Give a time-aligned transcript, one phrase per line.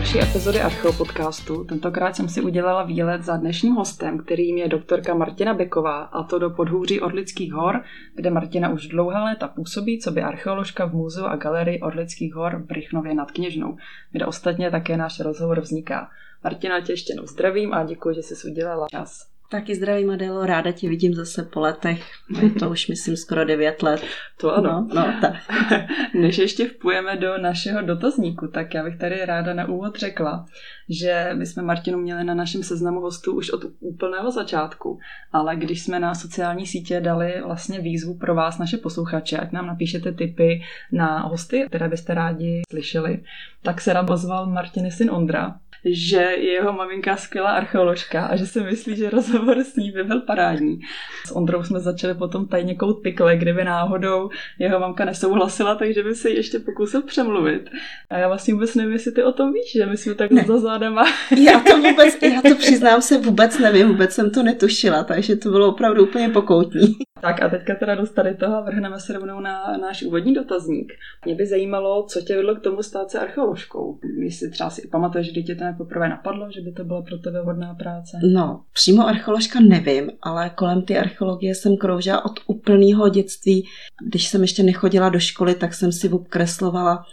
[0.00, 1.64] další epizody Archeo podcastu.
[1.64, 6.38] Tentokrát jsem si udělala výlet za dnešním hostem, kterým je doktorka Martina Beková, a to
[6.38, 7.84] do podhůří Orlických hor,
[8.14, 12.56] kde Martina už dlouhá léta působí, co by archeoložka v muzeu a galerii Orlických hor
[12.56, 13.76] v Brychnově nad Kněžnou,
[14.12, 16.10] kde ostatně také náš rozhovor vzniká.
[16.44, 19.29] Martina, tě ještě jednou zdravím a děkuji, že jsi udělala čas.
[19.50, 22.04] Taky zdravím, Adelo, ráda tě vidím zase po letech.
[22.42, 24.02] Je to už, myslím, skoro devět let.
[24.40, 24.88] To ano.
[24.94, 25.34] No, no tak.
[26.14, 30.46] Než ještě vpujeme do našeho dotazníku, tak já bych tady ráda na úvod řekla,
[30.88, 34.98] že my jsme Martinu měli na našem seznamu hostů už od úplného začátku,
[35.32, 39.66] ale když jsme na sociální sítě dali vlastně výzvu pro vás, naše posluchače, ať nám
[39.66, 40.62] napíšete tipy
[40.92, 43.22] na hosty, které byste rádi slyšeli,
[43.62, 48.46] tak se nám ozval Martiny syn Ondra, že je jeho maminka skvělá archeoložka a že
[48.46, 50.80] si myslí, že rozhovor s ní by byl parádní.
[51.26, 56.14] S Ondrou jsme začali potom tajně kout pikle, kdyby náhodou jeho mamka nesouhlasila, takže by
[56.14, 57.70] se ještě pokusil přemluvit.
[58.10, 60.58] A já vlastně vůbec nevím, jestli ty o tom víš, že my jsme tak za
[60.58, 61.04] zádama.
[61.36, 65.50] Já to vůbec, já to přiznám se vůbec nevím, vůbec jsem to netušila, takže to
[65.50, 66.96] bylo opravdu úplně pokoutní.
[67.22, 70.92] Tak a teďka teda do tady toho vrhneme se rovnou na náš úvodní dotazník.
[71.24, 73.98] Mě by zajímalo, co tě vedlo k tomu stát se archeoložkou.
[74.18, 77.40] Jestli třeba si pamatuješ, že tě to poprvé napadlo, že by to byla pro tebe
[77.40, 78.18] hodná práce?
[78.32, 83.66] No, přímo archeoložka nevím, ale kolem ty archeologie jsem kroužila od úplného dětství.
[84.06, 87.04] Když jsem ještě nechodila do školy, tak jsem si obkreslovala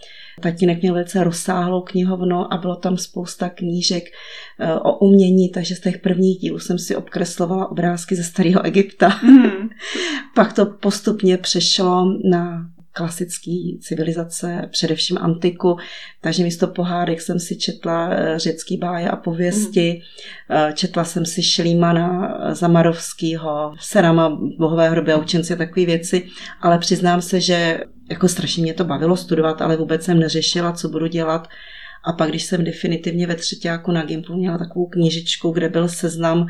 [0.41, 4.03] Tatínek měl velice rozsáhlou knihovnu a bylo tam spousta knížek
[4.59, 9.19] eh, o umění, takže z těch prvních dílů jsem si obkreslovala obrázky ze starého Egypta.
[9.23, 9.69] Mm.
[10.35, 15.77] Pak to postupně přešlo na klasické civilizace, především antiku,
[16.21, 20.01] takže místo pohádek jsem si četla eh, řecký báje a pověsti,
[20.49, 20.73] mm.
[20.73, 26.27] četla jsem si Šlímana Zamarovského, Serama, bohové hroby a učenci a takové věci,
[26.61, 30.89] ale přiznám se, že jako strašně mě to bavilo studovat, ale vůbec jsem neřešila, co
[30.89, 31.47] budu dělat.
[32.05, 36.47] A pak, když jsem definitivně ve třetíku na Gimplu měla takovou knížičku, kde byl seznam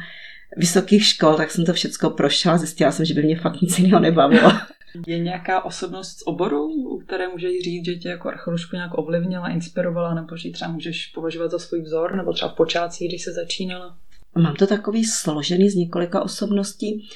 [0.58, 2.58] vysokých škol, tak jsem to všechno prošla.
[2.58, 4.52] Zjistila jsem, že by mě fakt nic jiného nebavilo.
[5.08, 9.50] Je nějaká osobnost z oboru, u které můžeš říct, že tě jako archeoložku nějak ovlivnila,
[9.50, 13.34] inspirovala, nebo že třeba můžeš považovat za svůj vzor, nebo třeba v počátcích, když se
[13.34, 13.98] začínala?
[14.36, 17.10] Mám to takový složený z několika osobností.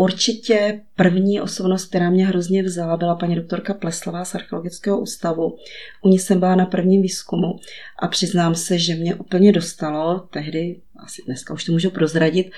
[0.00, 5.56] Určitě první osobnost, která mě hrozně vzala, byla paní doktorka Pleslová z Archeologického ústavu.
[6.02, 7.56] U ní jsem byla na prvním výzkumu
[7.98, 12.50] a přiznám se, že mě úplně dostalo tehdy, asi dneska už to můžu prozradit,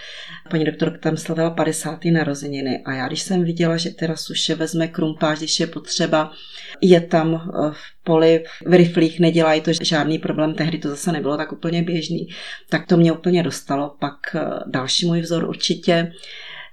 [0.51, 2.05] paní doktorka tam slavila 50.
[2.05, 6.33] narozeniny a já když jsem viděla, že teda suše vezme krumpáž, když je potřeba,
[6.81, 11.37] je tam eh, v poli, v riflích, nedělají to žádný problém, tehdy to zase nebylo
[11.37, 12.29] tak úplně běžný,
[12.69, 13.97] tak to mě úplně dostalo.
[13.99, 16.13] Pak eh, další můj vzor určitě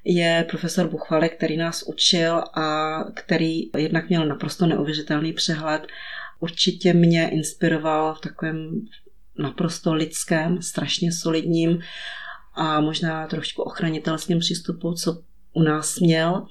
[0.09, 5.87] je profesor Buchvale, který nás učil a který jednak měl naprosto neuvěřitelný přehled.
[6.39, 8.85] Určitě mě inspiroval v takovém
[9.39, 11.79] naprosto lidském, strašně solidním
[12.53, 15.21] a možná trošku ochranitelském přístupu, co
[15.53, 16.45] u nás měl.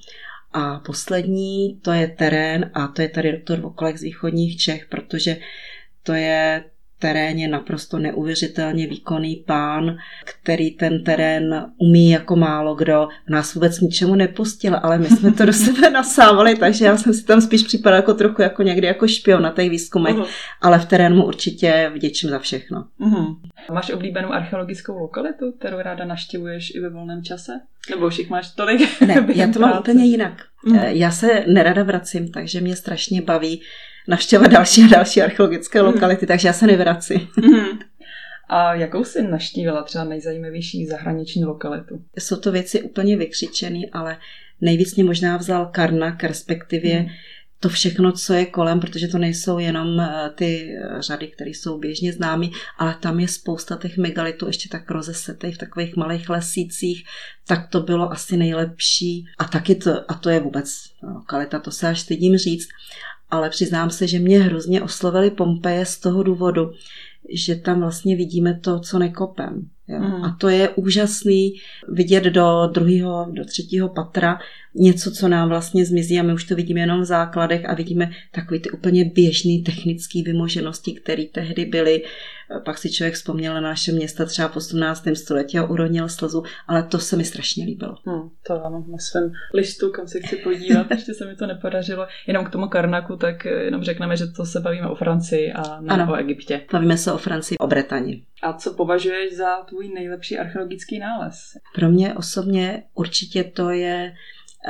[0.53, 5.37] A poslední, to je terén a to je tady doktor Vokolek z východních Čech, protože
[6.03, 6.65] to je
[6.99, 13.09] teréně naprosto neuvěřitelně výkonný pán, který ten terén umí jako málo kdo.
[13.29, 17.25] Nás vůbec ničemu nepustil, ale my jsme to do sebe nasávali, takže já jsem si
[17.25, 20.27] tam spíš připadala jako trochu jako někdy jako špion na těch výzkumech, uh-huh.
[20.62, 22.84] ale v terénu určitě vděčím za všechno.
[23.01, 23.37] Uh-huh.
[23.73, 27.53] Máš oblíbenou archeologickou lokalitu, kterou ráda naštěvuješ i ve volném čase?
[27.91, 29.01] Nebo už jich máš tolik?
[29.01, 30.33] Ne, já to mám úplně jinak.
[30.67, 30.87] Uh-huh.
[30.87, 33.63] Já se nerada vracím, takže mě strašně baví
[34.09, 35.93] navštěvovat další a další archeologické mhm.
[35.93, 37.28] lokality, takže já se nevracím.
[37.37, 37.78] Mm.
[38.49, 42.05] A jakou jsi naštívila třeba nejzajímavější zahraniční lokalitu?
[42.19, 44.19] Jsou to věci úplně vykřičené, ale
[44.61, 47.06] nejvíc mě možná vzal Karnak, respektive mm.
[47.61, 51.78] to všechno, co je kolem, protože to nejsou jenom eh, ty eh, řady, které jsou
[51.78, 57.05] běžně známy, ale tam je spousta těch megalitů ještě tak rozesetých v takových malých lesících,
[57.49, 59.25] tak to bylo asi nejlepší.
[59.39, 60.69] A taky to, a to je vůbec
[61.03, 62.69] lokalita, to se až stydím říct
[63.31, 66.73] ale přiznám se, že mě hrozně oslovili Pompeje z toho důvodu,
[67.34, 69.69] že tam vlastně vidíme to, co nekopem.
[69.89, 69.99] Jo?
[69.99, 70.25] Mm.
[70.25, 71.53] A to je úžasný
[71.89, 74.39] vidět do druhého, do třetího patra
[74.77, 78.11] něco, co nám vlastně zmizí a my už to vidíme jenom v základech a vidíme
[78.33, 82.03] takové ty úplně běžné technické vymoženosti, které tehdy byly.
[82.65, 85.05] Pak si člověk vzpomněl na naše města třeba v 18.
[85.15, 87.97] století a uronil slzu, ale to se mi strašně líbilo.
[88.07, 92.07] Hmm, to ano, na svém listu, kam se chci podívat, ještě se mi to nepodařilo.
[92.27, 95.95] Jenom k tomu Karnaku, tak jenom řekneme, že to se bavíme o Francii a ne
[95.95, 96.61] ano, o Egyptě.
[96.72, 98.22] Bavíme se o Francii, o Bretani.
[98.43, 101.53] A co považuješ za tvůj nejlepší archeologický nález?
[101.75, 104.15] Pro mě osobně určitě to je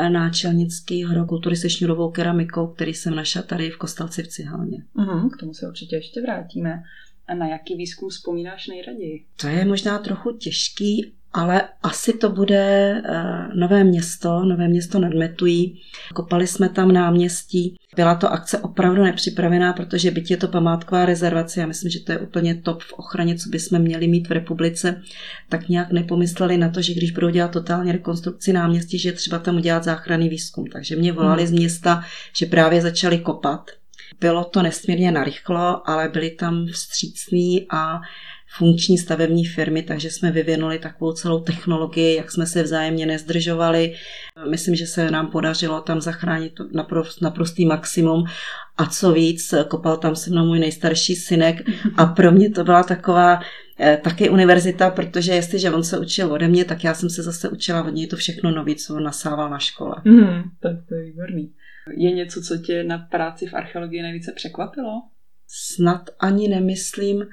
[0.03, 4.85] náčelnický hrokultury se šňurovou keramikou, který jsem našla tady v Kostelci v Cihalně.
[4.95, 6.83] Uhum, k tomu se určitě ještě vrátíme.
[7.29, 9.25] A na jaký výzkum vzpomínáš nejraději?
[9.41, 15.13] To je možná trochu těžký, ale asi to bude uh, Nové město, Nové město nad
[15.15, 15.81] Metují.
[16.15, 17.77] Kopali jsme tam náměstí.
[17.97, 22.13] Byla to akce opravdu nepřipravená, protože byť je to památková rezervace, já myslím, že to
[22.13, 25.03] je úplně top v ochraně, co bychom měli mít v republice,
[25.49, 29.39] tak nějak nepomysleli na to, že když budou dělat totálně rekonstrukci náměstí, že je třeba
[29.39, 30.67] tam udělat záchranný výzkum.
[30.67, 31.49] Takže mě volali hmm.
[31.49, 32.05] z města,
[32.37, 33.71] že právě začali kopat.
[34.21, 38.01] Bylo to nesmírně narychlo, ale byli tam vstřícní a
[38.59, 43.95] funkční stavební firmy, takže jsme vyvinuli takovou celou technologii, jak jsme se vzájemně nezdržovali.
[44.51, 48.25] Myslím, že se nám podařilo tam zachránit naprost, naprostý maximum.
[48.77, 51.57] A co víc, kopal tam se mnou můj nejstarší synek
[51.97, 53.41] a pro mě to byla taková
[53.81, 57.49] eh, taky univerzita, protože jestliže on se učil ode mě, tak já jsem se zase
[57.49, 59.97] učila od něj to všechno nový, co on nasával na škole.
[60.05, 61.53] Mm, tak to je výborný.
[61.97, 65.03] Je něco, co tě na práci v archeologii nejvíce překvapilo?
[65.49, 67.25] Snad ani nemyslím,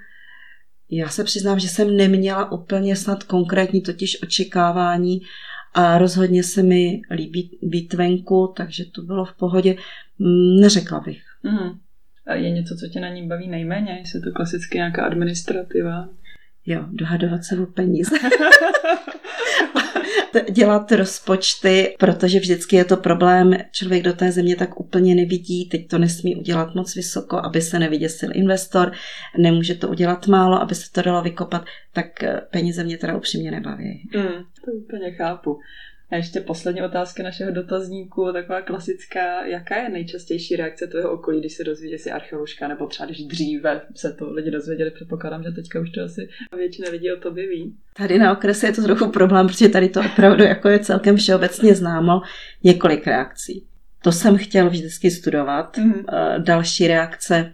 [0.89, 5.21] já se přiznám, že jsem neměla úplně snad konkrétní totiž očekávání
[5.73, 9.75] a rozhodně se mi líbí být venku, takže to bylo v pohodě.
[10.19, 11.21] Mm, neřekla bych.
[11.43, 11.69] Mm.
[12.27, 13.97] A je něco, co tě na ní baví nejméně?
[13.99, 16.09] Jestli to klasicky nějaká administrativa?
[16.65, 18.15] Jo, dohadovat se o peníze.
[20.51, 25.87] dělat rozpočty, protože vždycky je to problém, člověk do té země tak úplně nevidí, teď
[25.87, 28.91] to nesmí udělat moc vysoko, aby se nevyděsil investor,
[29.37, 33.51] nemůže to udělat málo, aby se to dalo vykopat, tak eh, peníze mě teda upřímně
[33.51, 34.09] nebaví.
[34.15, 35.59] Mm, to úplně chápu.
[36.11, 39.45] A ještě poslední otázka našeho dotazníku, taková klasická.
[39.45, 43.23] Jaká je nejčastější reakce tvého okolí, když se dozví, že jsi archeoložka, nebo třeba když
[43.23, 47.49] dříve se to lidi dozvěděli, předpokládám, že teďka už to asi většina lidí o tobě
[47.49, 47.75] ví.
[47.93, 51.75] Tady na okrese je to trochu problém, protože tady to opravdu jako je celkem všeobecně
[51.75, 52.21] známo
[52.63, 53.67] několik reakcí.
[54.03, 55.77] To jsem chtěl vždycky studovat.
[55.77, 56.43] Mm-hmm.
[56.43, 57.53] Další reakce,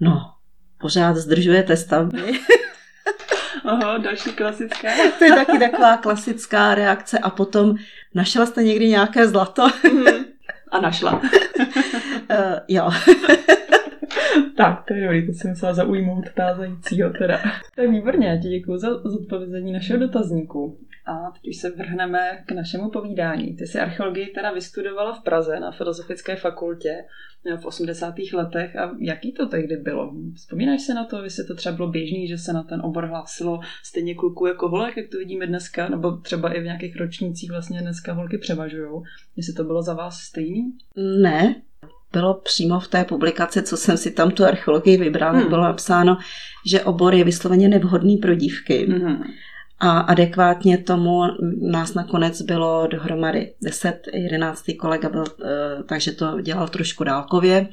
[0.00, 0.32] no,
[0.80, 2.22] pořád zdržujete stavby.
[3.64, 4.88] Aha, další klasická.
[5.18, 7.18] to je taky taková klasická reakce.
[7.18, 7.74] A potom,
[8.14, 9.68] našla jste někdy nějaké zlato?
[9.92, 10.24] Mhm.
[10.70, 11.12] A našla.
[11.12, 11.20] uh,
[12.68, 12.90] jo.
[14.56, 17.38] tak, to je dobrý, to jsem musela zaujmout tázajícího teda.
[17.76, 20.78] Tak výborně, já ti děkuji za zodpovězení našeho dotazníku.
[21.06, 23.56] A teď už se vrhneme k našemu povídání.
[23.56, 27.04] Ty jsi archeologii teda vystudovala v Praze na Filozofické fakultě
[27.60, 28.14] v 80.
[28.32, 30.14] letech a jaký to tehdy bylo?
[30.34, 33.60] Vzpomínáš se na to, jestli to třeba bylo běžný, že se na ten obor hlásilo
[33.84, 37.80] stejně kluků jako holek, jak to vidíme dneska, nebo třeba i v nějakých ročnících vlastně
[37.80, 39.02] dneska holky převažují.
[39.36, 40.72] Jestli to bylo za vás stejný?
[41.22, 41.62] Ne,
[42.12, 45.48] bylo přímo v té publikaci, co jsem si tam tu archeologii vybrala, hmm.
[45.48, 46.18] bylo napsáno,
[46.66, 48.86] že obor je vysloveně nevhodný pro dívky.
[48.86, 49.22] Hmm
[49.84, 51.22] a adekvátně tomu
[51.60, 54.64] nás nakonec bylo dohromady 10, 11.
[54.78, 57.68] kolega byl, eh, takže to dělal trošku dálkově,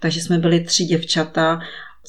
[0.00, 1.60] takže jsme byli tři děvčata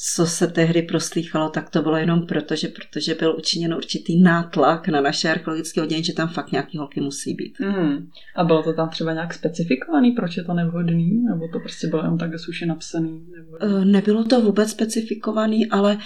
[0.02, 4.88] co se tehdy proslýchalo, tak to bylo jenom proto, že protože byl učiněn určitý nátlak
[4.88, 7.60] na naše archeologické oddělení, že tam fakt nějaký holky musí být.
[7.60, 8.08] Mm.
[8.36, 11.24] A bylo to tam třeba nějak specifikovaný, proč je to nevhodný?
[11.24, 13.26] Nebo to prostě bylo jenom tak suše napsaný?
[13.38, 13.82] Nebo...
[13.82, 15.98] Eh, nebylo to vůbec specifikovaný, ale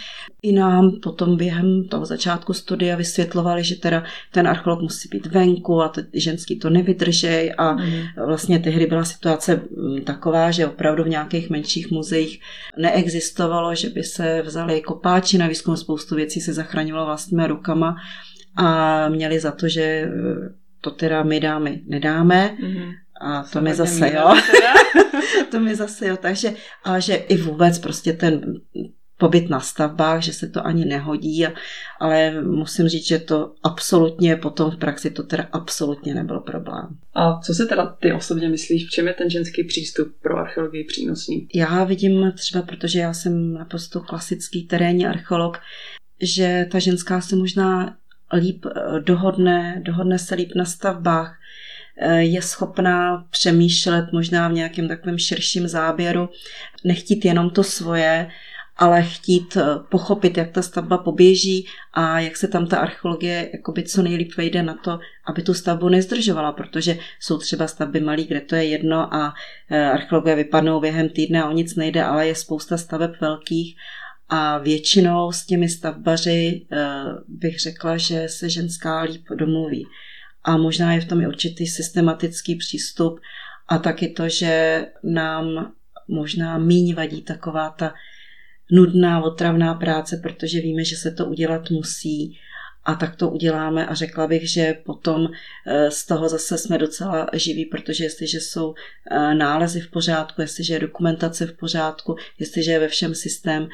[0.42, 5.82] i nám potom během toho začátku studia vysvětlovali, že teda ten archeolog musí být venku
[5.82, 8.02] a to, ženský to nevydržej a mm.
[8.26, 9.62] vlastně tehdy byla situace
[10.04, 12.40] taková, že opravdu v nějakých menších muzeích
[12.78, 17.96] neexistovalo, že by se vzali kopáči na výzkum, spoustu věcí se zachraňovalo vlastními rukama
[18.56, 20.10] a měli za to, že eh,
[20.82, 22.58] to teda my dámy nedáme.
[22.60, 22.92] Mm-hmm.
[23.22, 24.34] A to mi zase jo.
[25.52, 26.18] to mi zase jo.
[26.18, 28.42] Takže, a že i vůbec prostě ten
[29.24, 31.46] pobyt na stavbách, že se to ani nehodí,
[32.00, 36.88] ale musím říct, že to absolutně potom v praxi to teda absolutně nebyl problém.
[37.14, 40.84] A co si teda ty osobně myslíš, v čem je ten ženský přístup pro archeologii
[40.84, 41.48] přínosný?
[41.56, 45.60] Já vidím třeba, protože já jsem naprosto klasický terénní archeolog,
[46.22, 47.96] že ta ženská se možná
[48.34, 51.38] líp eh, dohodne, dohodne se líp na stavbách,
[51.98, 56.30] eh, je schopná přemýšlet možná v nějakém takovém širším záběru,
[56.84, 58.30] nechtít jenom to svoje,
[58.78, 63.84] ale chtít eh, pochopit, jak ta stavba poběží a jak se tam ta archeologie jakoby
[63.84, 68.42] co nejlíp vejde na to, aby tu stavbu nezdržovala, protože jsou třeba stavby malý, kde
[68.42, 69.34] to je jedno a
[69.70, 73.76] eh, archeologie vypadnou během týdne a o nic nejde, ale je spousta staveb velkých
[74.30, 76.86] a většinou s těmi stavbaři eh,
[77.28, 79.88] bych řekla, že se ženská líp domluví.
[80.44, 83.20] A možná je v tom i určitý systematický přístup
[83.68, 85.72] a taky to, že nám
[86.08, 87.94] možná míň vadí taková ta
[88.72, 92.38] nudná, otravná práce, protože víme, že se to udělat musí
[92.86, 95.28] a tak to uděláme a řekla bych, že potom
[95.68, 98.74] eh, z toho zase jsme docela živí, protože jestliže jsou
[99.12, 103.68] eh, nálezy v pořádku, jestliže je dokumentace v pořádku, jestliže je ve všem systém,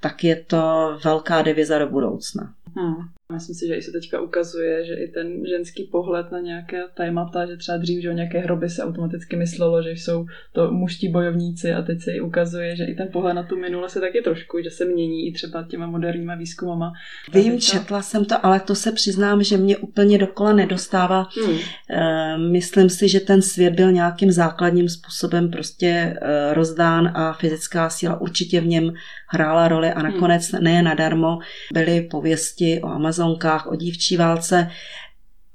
[0.00, 0.62] tak je to
[1.04, 2.54] velká deviza do budoucna.
[2.76, 2.94] Hmm.
[3.32, 7.46] Myslím si, že i se teďka ukazuje, že i ten ženský pohled na nějaké témata,
[7.46, 11.72] že třeba dřív, že o nějaké hroby se automaticky myslelo, že jsou to mužští bojovníci
[11.72, 14.60] a teď se i ukazuje, že i ten pohled na tu minule se taky trošku,
[14.64, 16.92] že se mění i třeba těma moderníma výzkumama.
[17.32, 17.60] Vím, to...
[17.60, 21.28] četla jsem to, ale to se přiznám, že mě úplně dokola nedostává.
[21.46, 21.58] Hmm.
[21.90, 25.88] Eh, myslím si, že ten svět byl nějakým základním způsobem prostě
[26.22, 28.92] eh, rozdán a fyzická síla určitě v něm
[29.28, 30.64] hrála roli a nakonec hmm.
[30.64, 31.38] ne nadarmo
[31.72, 34.70] byly pověsti o Amazonkách, o dívčí válce,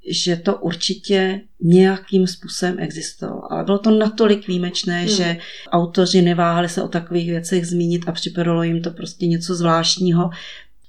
[0.09, 3.51] že to určitě nějakým způsobem existovalo.
[3.51, 5.09] Ale bylo to natolik výjimečné, hmm.
[5.09, 5.37] že
[5.71, 10.29] autoři neváhali se o takových věcech zmínit a připadalo jim to prostě něco zvláštního.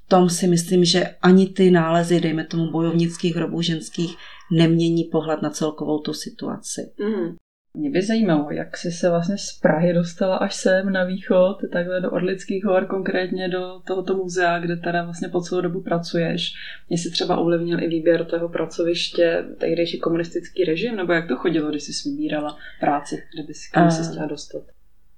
[0.04, 4.16] V tom si myslím, že ani ty nálezy, dejme tomu bojovnických hrobů ženských,
[4.52, 6.92] nemění pohled na celkovou tu situaci.
[7.00, 7.36] Hmm.
[7.74, 12.00] Mě by zajímalo, jak jsi se vlastně z Prahy dostala až sem na východ, takhle
[12.00, 16.52] do Orlických hor, konkrétně do tohoto muzea, kde teda vlastně po celou dobu pracuješ.
[16.88, 21.70] Mě si třeba ovlivnil i výběr toho pracoviště, tehdejší komunistický režim, nebo jak to chodilo,
[21.70, 23.56] když jsi vybírala práci, kde bys
[23.90, 24.62] se chtěla dostat?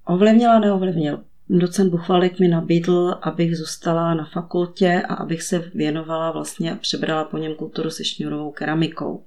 [0.05, 1.23] Ovlivnila, neovlivnil.
[1.49, 7.23] Docent Buchvalek mi nabídl, abych zůstala na fakultě a abych se věnovala vlastně a přebrala
[7.23, 9.23] po něm kulturu se šňurovou keramikou.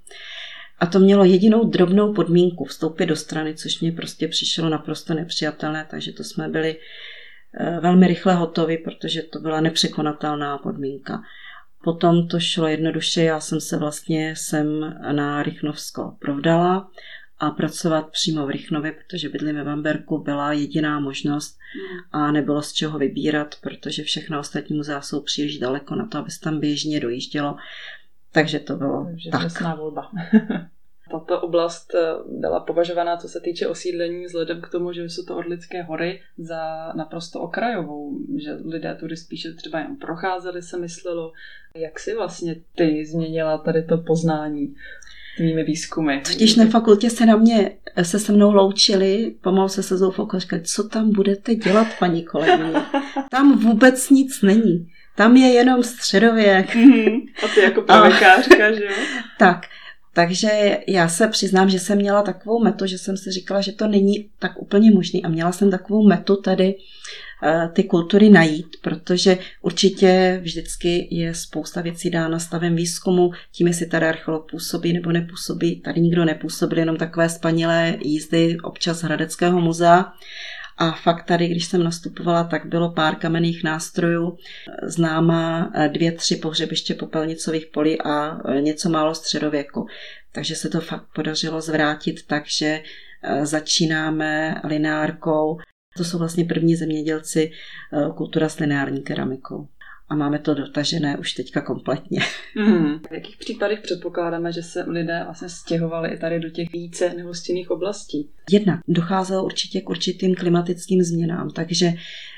[0.85, 5.87] A to mělo jedinou drobnou podmínku vstoupit do strany, což mě prostě přišlo naprosto nepřijatelné,
[5.91, 6.77] takže to jsme byli
[7.61, 11.23] eh, velmi rychle hotovi, protože to byla nepřekonatelná podmínka.
[11.85, 16.91] Potom to šlo jednoduše, já jsem se vlastně sem na Rychnovsko provdala
[17.39, 21.59] a pracovat přímo v Rychnově, protože bydlím ve Bamberku, byla jediná možnost
[22.13, 26.31] a nebylo z čeho vybírat, protože všechna ostatní muzea jsou příliš daleko na to, aby
[26.31, 27.57] se tam běžně dojíždělo.
[28.33, 29.79] Takže to bylo Takže tak.
[29.79, 30.11] volba.
[31.21, 31.99] Tato oblast eh,
[32.39, 36.93] byla považovaná, co se týče osídlení, vzhledem k tomu, že jsou to Orlické hory, za
[36.97, 41.33] naprosto okrajovou, že lidé tudy spíše třeba jen procházeli, se myslelo.
[41.77, 44.75] Jak si vlastně ty změnila tady to poznání?
[45.37, 46.21] tvými výzkumy.
[46.21, 47.71] Totiž na fakultě se na mě,
[48.03, 52.73] se se mnou loučili, pomalu se se zoufalkou říkali, co tam budete dělat, paní kolegyně?
[53.31, 54.91] Tam vůbec nic není.
[55.17, 56.75] Tam je jenom středověk.
[56.75, 57.21] Mm-hmm.
[57.45, 58.91] A ty jako pravěkářka, že jo?
[59.39, 59.67] tak,
[60.15, 63.87] takže já se přiznám, že jsem měla takovou metu, že jsem si říkala, že to
[63.87, 66.75] není tak úplně možný a měla jsem takovou metu tady
[67.43, 73.87] eh, ty kultury najít, protože určitě vždycky je spousta věcí dána stavem výzkumu, tím, jestli
[73.87, 75.81] tady archeolog působí nebo nepůsobí.
[75.81, 80.13] Tady nikdo nepůsobil, jenom takové spanilé jízdy občas Hradeckého muzea.
[80.77, 84.37] A fakt tady, když jsem nastupovala, tak bylo pár kamenných nástrojů,
[84.83, 89.87] známá dvě, tři pohřebiště popelnicových polí a něco málo středověku.
[90.33, 92.83] Takže se to fakt podařilo zvrátit tak, že
[93.23, 95.59] e, začínáme lineárkou.
[95.97, 97.53] To jsou vlastně první zemědělci
[98.17, 99.69] kultura s lineární keramikou
[100.15, 102.21] a máme to dotažené už teďka kompletně.
[102.57, 102.99] Mm.
[103.11, 107.71] V jakých případech předpokládáme, že se lidé vlastně stěhovali i tady do těch více nehostinných
[107.71, 108.31] oblastí?
[108.51, 111.87] Jednak docházelo určitě k určitým klimatickým změnám, takže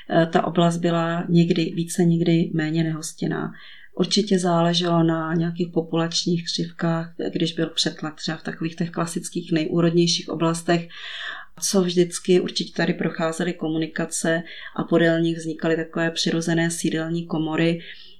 [0.09, 3.51] eh, ta oblast byla někdy více, někdy méně nehostinná.
[3.95, 10.29] Určitě záleželo na nějakých populačních křivkách, když byl přetlak třeba v takových těch klasických nejúrodnějších
[10.29, 10.87] oblastech
[11.59, 14.43] co vždycky určitě tady procházely komunikace
[14.75, 17.79] a podél nich vznikaly takové přirozené sídelní komory,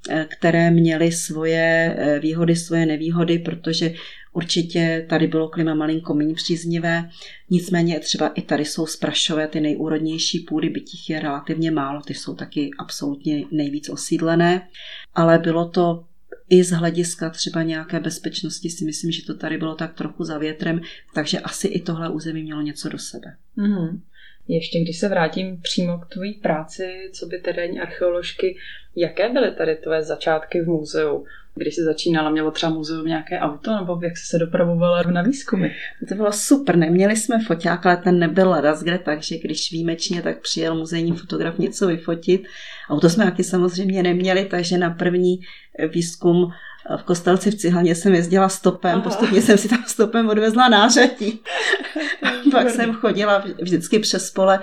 [0.10, 3.94] eh, které měly svoje eh, výhody, svoje nevýhody, protože
[4.34, 7.10] určitě tady bylo klima malinko méně příznivé,
[7.50, 12.14] nicméně třeba i tady jsou sprašové ty nejúrodnější půdy, byť jich je relativně málo, ty
[12.14, 14.68] jsou taky absolutně nejvíc osídlené,
[15.16, 16.04] ale bylo to
[16.50, 20.38] i z hlediska třeba nějaké bezpečnosti si myslím, že to tady bylo tak trochu za
[20.38, 20.82] větrem,
[21.14, 23.36] takže asi i tohle území mělo něco do sebe.
[23.58, 24.00] Mm-hmm.
[24.48, 28.58] Ještě když se vrátím přímo k tvojí práci, co by terénní archeoložky,
[28.96, 31.26] jaké byly tady tvoje začátky v muzeu?
[31.58, 35.70] Když jsi začínala, mělo třeba muzeum nějaké auto, nebo jak jsi se dopravovala na výzkumy?
[36.10, 40.76] To bylo super, neměli jsme foťák, ale ten nebyl kde, takže když výjimečně, tak přijel
[40.76, 42.48] muzejní fotograf něco vyfotit.
[42.90, 45.40] Auto jsme taky samozřejmě neměli, takže na první
[45.94, 46.52] výzkum
[46.98, 49.02] v Kostelci v Cihaně jsem jezdila stopem, Aha.
[49.02, 51.40] postupně jsem si tam stopem odvezla nářadí.
[52.52, 54.60] Pak jsem chodila vždycky přes pole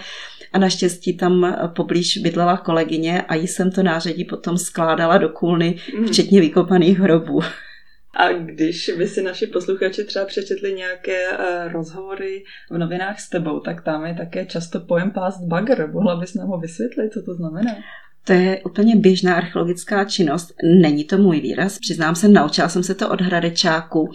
[0.54, 5.78] a naštěstí tam poblíž bydlela kolegyně a jí jsem to nářadí potom skládala do kůlny,
[5.98, 6.06] mm.
[6.06, 7.40] včetně vykopaných hrobů.
[8.16, 13.60] A když by si naši posluchači třeba přečetli nějaké uh, rozhovory v novinách s tebou,
[13.60, 15.90] tak tam je také často pojem past bagger.
[15.92, 17.70] Mohla bys nám ho vysvětlit, co to znamená?
[18.26, 20.54] To je úplně běžná archeologická činnost.
[20.80, 24.10] Není to můj výraz, přiznám se, naučila jsem se to od hradečáku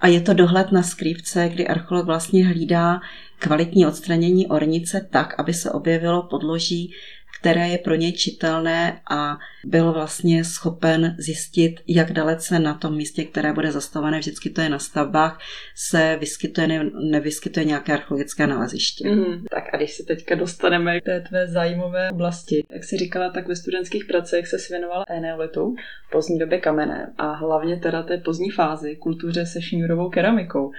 [0.00, 3.00] a je to dohled na skrývce, kdy archeolog vlastně hlídá
[3.42, 6.92] kvalitní odstranění ornice tak, aby se objevilo podloží,
[7.40, 13.24] které je pro něj čitelné a byl vlastně schopen zjistit, jak dalece na tom místě,
[13.24, 15.40] které bude zastavené, vždycky to je na stavbách,
[15.74, 19.08] se vyskytuje, ne, nevyskytuje nějaké archeologické naleziště.
[19.08, 23.30] Mm, tak a když se teďka dostaneme k té tvé zájmové oblasti, jak jsi říkala,
[23.30, 25.74] tak ve studentských pracech se věnovala eneolitu,
[26.12, 30.72] pozdní době kamenné a hlavně teda té pozdní fázi, kultuře se šňůrovou keramikou.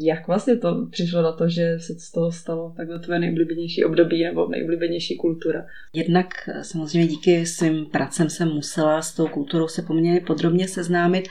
[0.00, 4.24] Jak vlastně to přišlo na to, že se z toho stalo takhle tvoje nejoblíbenější období
[4.24, 5.66] nebo nejoblíbenější kultura?
[5.92, 11.28] Jednak samozřejmě díky svým pracem jsem musela s tou kulturou se poměrně podrobně seznámit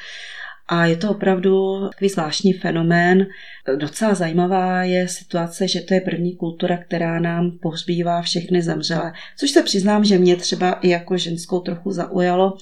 [0.68, 3.28] a je to opravdu takový zvláštní fenomén.
[3.76, 9.14] Docela zajímavá je situace, že to je první kultura, která nám pohřbívá všechny zemřelé.
[9.38, 12.58] Což se přiznám, že mě třeba i jako ženskou trochu zaujalo,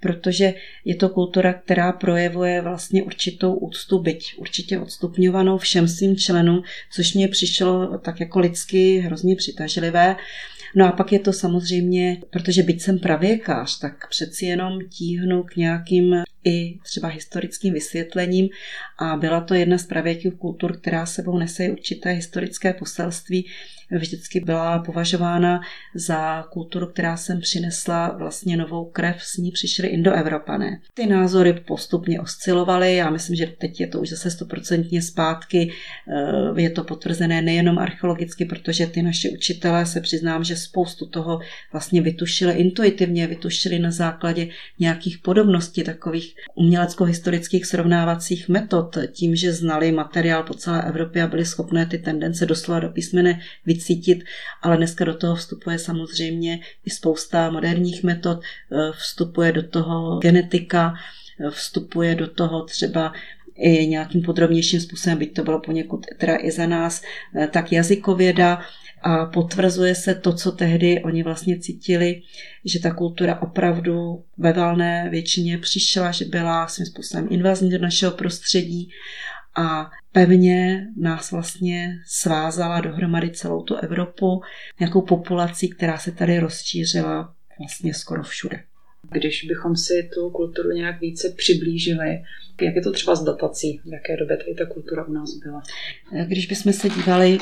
[0.00, 6.62] protože je to kultura, která projevuje vlastně určitou úctu, byť určitě odstupňovanou všem svým členům,
[6.92, 10.16] což mě přišlo tak jako lidsky hrozně přitažlivé.
[10.74, 15.56] No a pak je to samozřejmě, protože byť jsem pravěkář, tak přeci jenom tíhnu k
[15.56, 16.14] nějakým
[16.44, 18.48] i třeba historickým vysvětlením
[18.98, 23.46] a byla to jedna z pravěkých kultur, která sebou nese určité historické poselství,
[23.90, 25.60] vždycky byla považována
[25.94, 30.80] za kulturu, která sem přinesla vlastně novou krev, s ní přišli indoevropané.
[30.94, 35.70] Ty názory postupně oscilovaly, já myslím, že teď je to už zase stoprocentně zpátky,
[36.56, 41.40] eh, je to potvrzené nejenom archeologicky, protože ty naše učitelé se přiznám, že spoustu toho
[41.72, 49.92] vlastně vytušili intuitivně, vytušili na základě nějakých podobností takových umělecko-historických srovnávacích metod, tím, že znali
[49.92, 53.40] materiál po celé Evropě a byli schopné ty tendence doslova do písmene
[53.78, 54.18] vycítit,
[54.62, 60.94] ale dneska do toho vstupuje samozřejmě i spousta moderních metod, eh, vstupuje do toho genetika,
[61.40, 63.12] eh, vstupuje do toho třeba
[63.58, 67.02] i nějakým podrobnějším způsobem, byť to bylo poněkud teda i za nás,
[67.36, 68.60] eh, tak jazykověda
[69.02, 72.22] a potvrzuje se to, co tehdy oni vlastně cítili,
[72.64, 78.12] že ta kultura opravdu ve valné většině přišla, že byla svým způsobem invazní do našeho
[78.12, 78.90] prostředí
[79.54, 84.42] a pevně nás vlastně svázala dohromady celou tu Evropu,
[84.80, 88.62] nějakou populací, která se tady rozšířila vlastně skoro všude.
[89.12, 92.22] Když bychom si tu kulturu nějak více přiblížili,
[92.62, 93.80] jak je to třeba s datací?
[93.84, 95.62] V jaké době tady ta kultura u nás byla?
[96.26, 97.38] Když bychom se dívali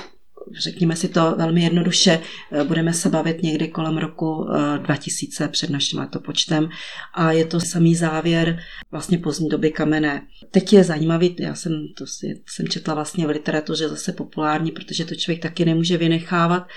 [0.58, 2.20] řekněme si to velmi jednoduše,
[2.64, 6.68] budeme se bavit někdy kolem roku 2000 eh, před naším letopočtem
[7.14, 8.58] a je to samý závěr
[8.90, 10.22] vlastně pozdní doby kamenné.
[10.50, 15.04] Teď je zajímavý, já jsem to si, jsem četla vlastně v literatuře zase populární, protože
[15.04, 16.68] to člověk taky nemůže vynechávat,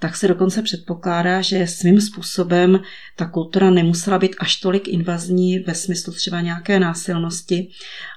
[0.00, 2.80] tak se dokonce předpokládá, že svým způsobem
[3.16, 7.68] ta kultura nemusela být až tolik invazní ve smyslu třeba nějaké násilnosti,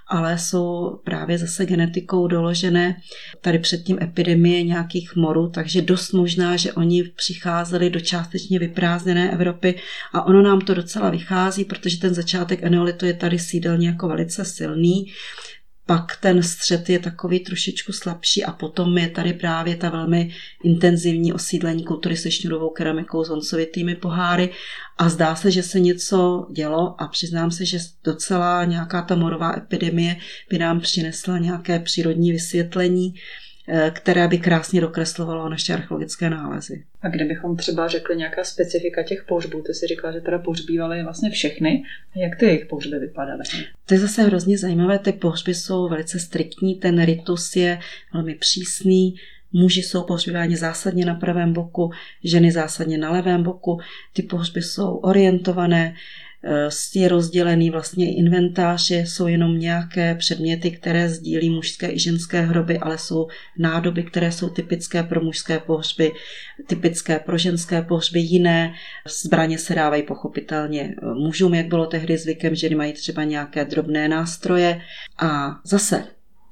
[0.07, 2.95] ale jsou právě zase genetikou doložené
[3.41, 9.79] tady předtím epidemie nějakých morů, takže dost možná, že oni přicházeli do částečně vyprázdněné Evropy
[10.13, 14.45] a ono nám to docela vychází, protože ten začátek eneolitu je tady sídelně jako velice
[14.45, 15.05] silný
[15.85, 20.31] pak ten střed je takový trošičku slabší a potom je tady právě ta velmi
[20.63, 24.49] intenzivní osídlení kultury se šňurovou keramikou, s oncovitými poháry.
[24.97, 29.57] A zdá se, že se něco dělo a přiznám se, že docela nějaká ta morová
[29.57, 30.15] epidemie
[30.49, 33.13] by nám přinesla nějaké přírodní vysvětlení,
[33.89, 36.83] které by krásně dokreslovalo naše archeologické nálezy.
[37.01, 41.29] A kdybychom třeba řekli nějaká specifika těch pohřbů, ty si říkala, že teda pohřbívaly vlastně
[41.29, 41.83] všechny.
[42.15, 43.43] Jak ty jejich pohřby vypadaly?
[43.85, 47.79] To je zase hrozně zajímavé, ty pohřby jsou velice striktní, ten ritus je
[48.13, 49.15] velmi přísný,
[49.55, 51.91] Muži jsou pohřbíváni zásadně na pravém boku,
[52.23, 53.79] ženy zásadně na levém boku.
[54.13, 55.95] Ty pohřby jsou orientované,
[56.95, 62.97] je rozdělený vlastně inventář, jsou jenom nějaké předměty, které sdílí mužské i ženské hroby, ale
[62.97, 63.27] jsou
[63.57, 66.11] nádoby, které jsou typické pro mužské pohřby,
[66.67, 68.73] typické pro ženské pohřby, jiné.
[69.23, 74.81] Zbraně se dávají pochopitelně mužům, jak bylo tehdy zvykem, ženy mají třeba nějaké drobné nástroje.
[75.17, 76.03] A zase,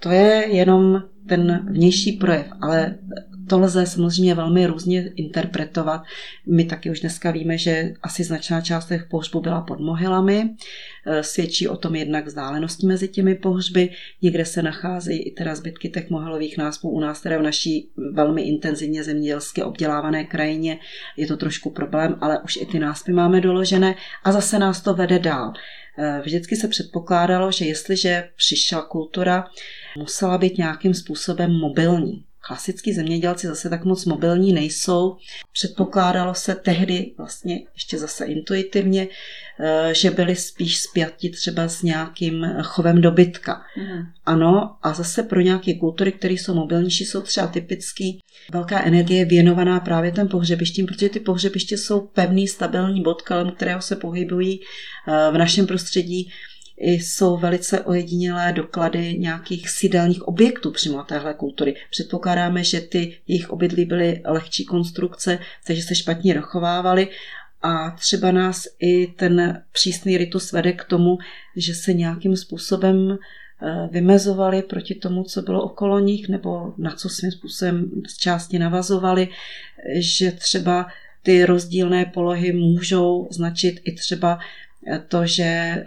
[0.02, 2.96] to je jenom ten vnější projev, ale
[3.52, 6.04] to lze samozřejmě velmi různě interpretovat.
[6.48, 10.50] My taky už dneska víme, že asi značná část těch pohřbů byla pod mohylami.
[11.06, 13.90] E, svědčí o tom jednak vzdálenosti mezi těmi pohřby.
[14.22, 16.90] Někde se nacházejí i teda zbytky těch mohylových náspů.
[16.90, 20.80] U nás teda v naší velmi intenzivně zemědělsky obdělávané krajině
[21.18, 24.94] je to trošku problém, ale už i ty náspy máme doložené a zase nás to
[24.94, 25.54] vede dál.
[25.98, 29.48] E, vždycky se předpokládalo, že jestliže přišla kultura,
[29.98, 32.26] musela být nějakým způsobem mobilní.
[32.48, 35.18] Klasický zemědělci zase tak moc mobilní nejsou.
[35.52, 39.08] Předpokládalo se tehdy vlastně ještě zase intuitivně,
[39.60, 43.62] eh, že byli spíš spjati třeba s nějakým chovem dobytka.
[43.78, 44.04] Mm.
[44.26, 48.20] Ano, a zase pro nějaké kultury, které jsou mobilnější, jsou třeba typický
[48.52, 53.82] velká energie věnovaná právě těm pohřebištím, protože ty pohřebiště jsou pevný, stabilní bod, kolem kterého
[53.82, 54.60] se pohybují
[55.08, 56.32] eh, v našem prostředí
[56.82, 61.76] jsou velice ojedinělé doklady nějakých sídelních objektů přímo téhle kultury.
[61.90, 67.08] Předpokládáme, že ty jejich obydlí byly lehčí konstrukce, takže se špatně dochovávaly
[67.62, 71.18] a třeba nás i ten přísný ritus vede k tomu,
[71.56, 77.10] že se nějakým způsobem eh, vymezovali proti tomu, co bylo okolo nich, nebo na co
[77.10, 79.28] svým způsobem z části navazovali,
[80.00, 80.88] že třeba
[81.24, 84.40] ty rozdílné polohy můžou značit i třeba
[85.08, 85.84] to, že eh,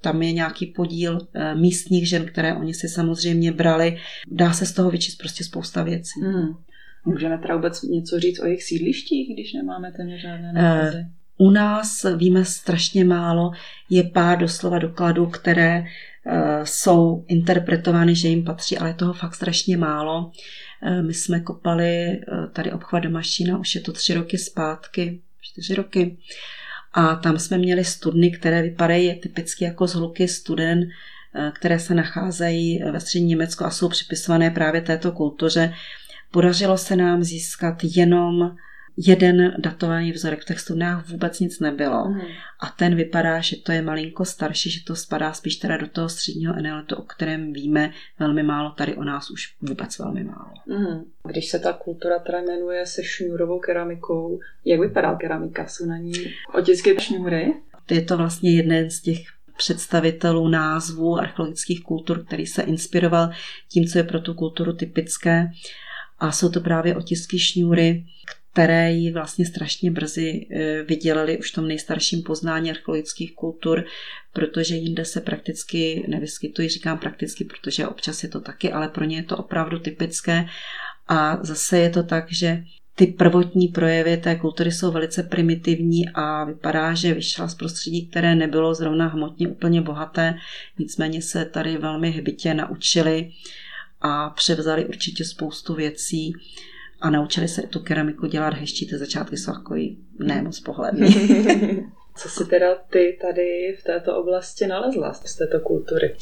[0.00, 3.96] tam je nějaký podíl eh, místních žen, které oni si samozřejmě brali.
[4.30, 6.20] Dá se z toho vyčíst prostě spousta věcí.
[6.20, 6.56] Hmm.
[7.04, 10.98] Můžeme teda vůbec něco říct o jejich sídlištích, když nemáme téměř žádné nálezy?
[10.98, 13.50] Eh, u nás víme strašně málo,
[13.90, 15.84] je pár doslova dokladů, které
[16.64, 20.30] jsou interpretovány, že jim patří, ale je toho fakt strašně málo.
[21.02, 22.20] My jsme kopali
[22.52, 26.16] tady obchvat do Mašína, už je to tři roky zpátky, čtyři roky.
[26.92, 30.82] A tam jsme měli studny, které vypadají typicky jako zhluky studen,
[31.34, 35.74] eh, které se nacházejí ve střední Německu a jsou připisované právě této kultuře.
[36.30, 38.56] Podařilo se nám získat jenom
[38.96, 40.42] jeden datovaný vzorek.
[40.42, 42.08] V těch studnách vůbec nic nebylo.
[42.08, 42.20] Mm.
[42.60, 46.08] A ten vypadá, že to je malinko starší, že to spadá spíš teda do toho
[46.08, 50.52] středního eneletu, o kterém víme velmi málo, tady o nás už vůbec velmi málo.
[50.66, 51.04] Mm.
[51.28, 55.66] Když se ta kultura teda jmenuje se šňůrovou keramikou, jak vypadá keramika?
[55.66, 56.12] Jsou na ní
[56.54, 57.54] otisky šňůry?
[57.90, 59.18] Je to vlastně jeden z těch
[59.56, 63.30] představitelů názvů archeologických kultur, který se inspiroval
[63.68, 65.50] tím, co je pro tu kulturu typické.
[66.18, 68.04] A jsou to právě otisky šňůry,
[68.52, 73.84] které ji vlastně strašně brzy eh, vydělali už v tom nejstarším poznání archeologických kultur,
[74.32, 76.68] protože jinde se prakticky nevyskytují.
[76.68, 80.44] Říkám prakticky, protože občas je to taky, ale pro ně je to opravdu typické.
[81.08, 86.44] A zase je to tak, že ty prvotní projevy té kultury jsou velice primitivní a
[86.44, 90.34] vypadá, že vyšla z prostředí, které nebylo zrovna hmotně úplně bohaté,
[90.78, 93.30] nicméně se tady velmi hbitě naučili
[94.00, 96.32] a převzali určitě spoustu věcí
[97.02, 98.86] a naučili se tu keramiku dělat hezčí.
[98.86, 101.14] Ty začátky jsou takový ne moc pohledný.
[102.16, 106.16] Co si teda ty tady v této oblasti nalezla z této kultury?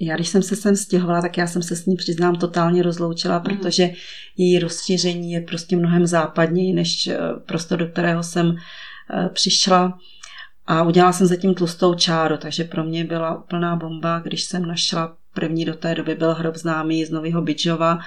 [0.00, 3.38] Já když jsem se sem stěhovala, tak já jsem se s ní přiznám totálně rozloučila,
[3.38, 3.44] mm.
[3.44, 3.90] protože
[4.36, 9.98] její rozšíření je prostě mnohem západněji než eh, prostor, do kterého jsem eh, přišla.
[10.66, 15.16] A udělala jsem zatím tlustou čáru, takže pro mě byla úplná bomba, když jsem našla
[15.34, 17.98] první do té doby byl hrob známý z Nového Bidžova,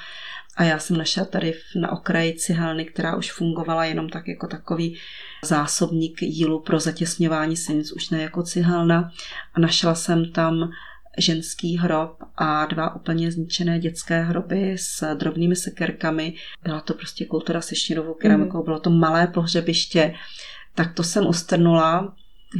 [0.60, 4.98] a já jsem našla tady na okraji cihelny, která už fungovala jenom tak jako takový
[5.44, 9.12] zásobník jílu pro zatěsňování silnic, už ne jako cihelna.
[9.54, 10.72] A našla jsem tam
[11.18, 16.34] ženský hrob a dva úplně zničené dětské hroby s drobnými sekerkami.
[16.64, 18.64] Byla to prostě kultura se šněrovou keramikou, mm.
[18.64, 20.14] bylo to malé pohřebiště.
[20.76, 22.16] Tak to jsem ustrnula.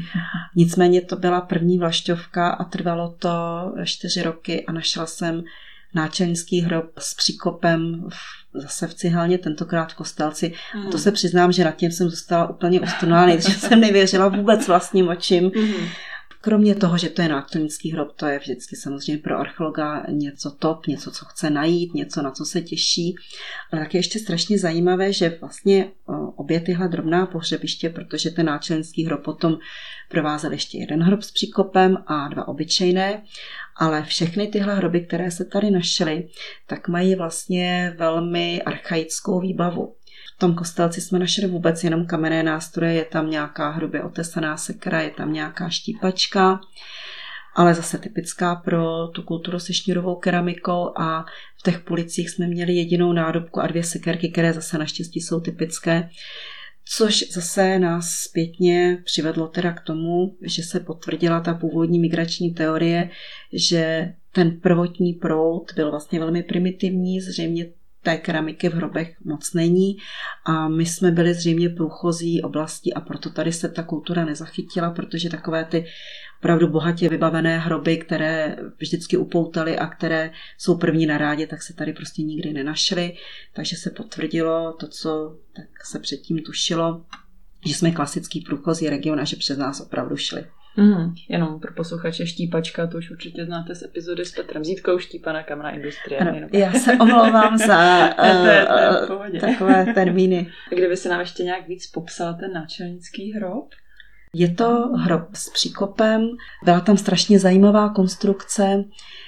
[0.56, 3.30] Nicméně to byla první vlašťovka a trvalo to
[3.84, 5.44] čtyři roky a našla jsem
[5.96, 10.54] náčelnický hrob s příkopem v, zase v cihelně, tentokrát v kostelci.
[10.76, 10.88] Mm.
[10.88, 14.68] A to se přiznám, že nad tím jsem zůstala úplně ustrnulá, nejdřív jsem nevěřila vůbec
[14.68, 15.44] vlastním očím.
[15.44, 15.88] Mm.
[16.42, 20.88] Kromě toho, že to je náčelnický hrob, to je vždycky samozřejmě pro archeologa něco top,
[20.88, 23.16] něco, co chce najít, něco, na co se těší.
[23.72, 25.92] Ale tak je ještě strašně zajímavé, že vlastně
[26.36, 29.58] obě tyhle drobná pohřebiště, protože ten náčelnický hrob potom
[30.10, 33.24] provázel ještě jeden hrob s příkopem a dva obyčejné,
[33.80, 36.28] ale všechny tyhle hroby, které se tady našly,
[36.68, 39.96] tak mají vlastně velmi archaickou výbavu.
[40.36, 45.02] V tom kostelci jsme našli vůbec jenom kamenné nástroje, je tam nějaká hrubě otesaná sekra,
[45.02, 46.60] je tam nějaká štípačka,
[47.56, 51.26] ale zase typická pro tu kulturu se šnírovou keramikou a
[51.60, 56.10] v těch policích jsme měli jedinou nádobku a dvě sekerky, které zase naštěstí jsou typické.
[56.92, 63.10] Což zase nás zpětně přivedlo teda k tomu, že se potvrdila ta původní migrační teorie,
[63.54, 67.66] že ten prvotní proud byl vlastně velmi primitivní, zřejmě
[68.04, 69.98] té keramiky v hrobech moc není.
[70.46, 75.30] A my jsme byli zřejmě průchozí oblasti a proto tady se ta kultura nezachytila, protože
[75.30, 75.86] takové ty
[76.40, 81.74] opravdu bohatě vybavené hroby, které vždycky upoutaly a které jsou první na rádě, tak se
[81.74, 83.14] tady prostě nikdy nenašly.
[83.54, 87.06] Takže se potvrdilo to, co tak se předtím tušilo,
[87.66, 90.46] že jsme klasický průchozí region a že přes nás opravdu šli.
[90.78, 95.44] Mm, jenom pro posluchače štípačka, to už určitě znáte z epizody s Petrem Zítkou, štípaná
[95.44, 96.20] kamera industrie.
[96.20, 98.68] Ano, já se omlouvám za uh, to je,
[99.08, 100.52] to je takové termíny.
[100.70, 103.70] Kdyby se nám ještě nějak víc popsal ten náčelnický hrob?
[104.34, 106.30] Je to hrob s příkopem,
[106.64, 108.84] byla tam strašně zajímavá konstrukce.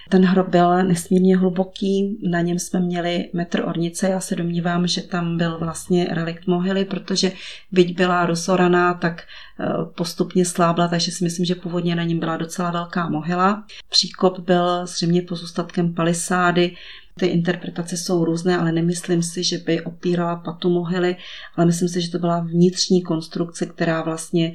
[0.09, 4.09] Ten hrob byl nesmírně hluboký, na něm jsme měli metr ornice.
[4.09, 7.31] Já se domnívám, že tam byl vlastně relikt mohyly, protože
[7.71, 12.37] byť byla rozoraná, tak eh, postupně slábla, takže si myslím, že původně na něm byla
[12.37, 13.63] docela velká mohyla.
[13.89, 16.75] Příkop byl zřejmě pozůstatkem palisády,
[17.19, 21.15] ty interpretace jsou různé, ale nemyslím si, že by opírala patu mohyly,
[21.55, 24.53] ale myslím si, že to byla vnitřní konstrukce, která vlastně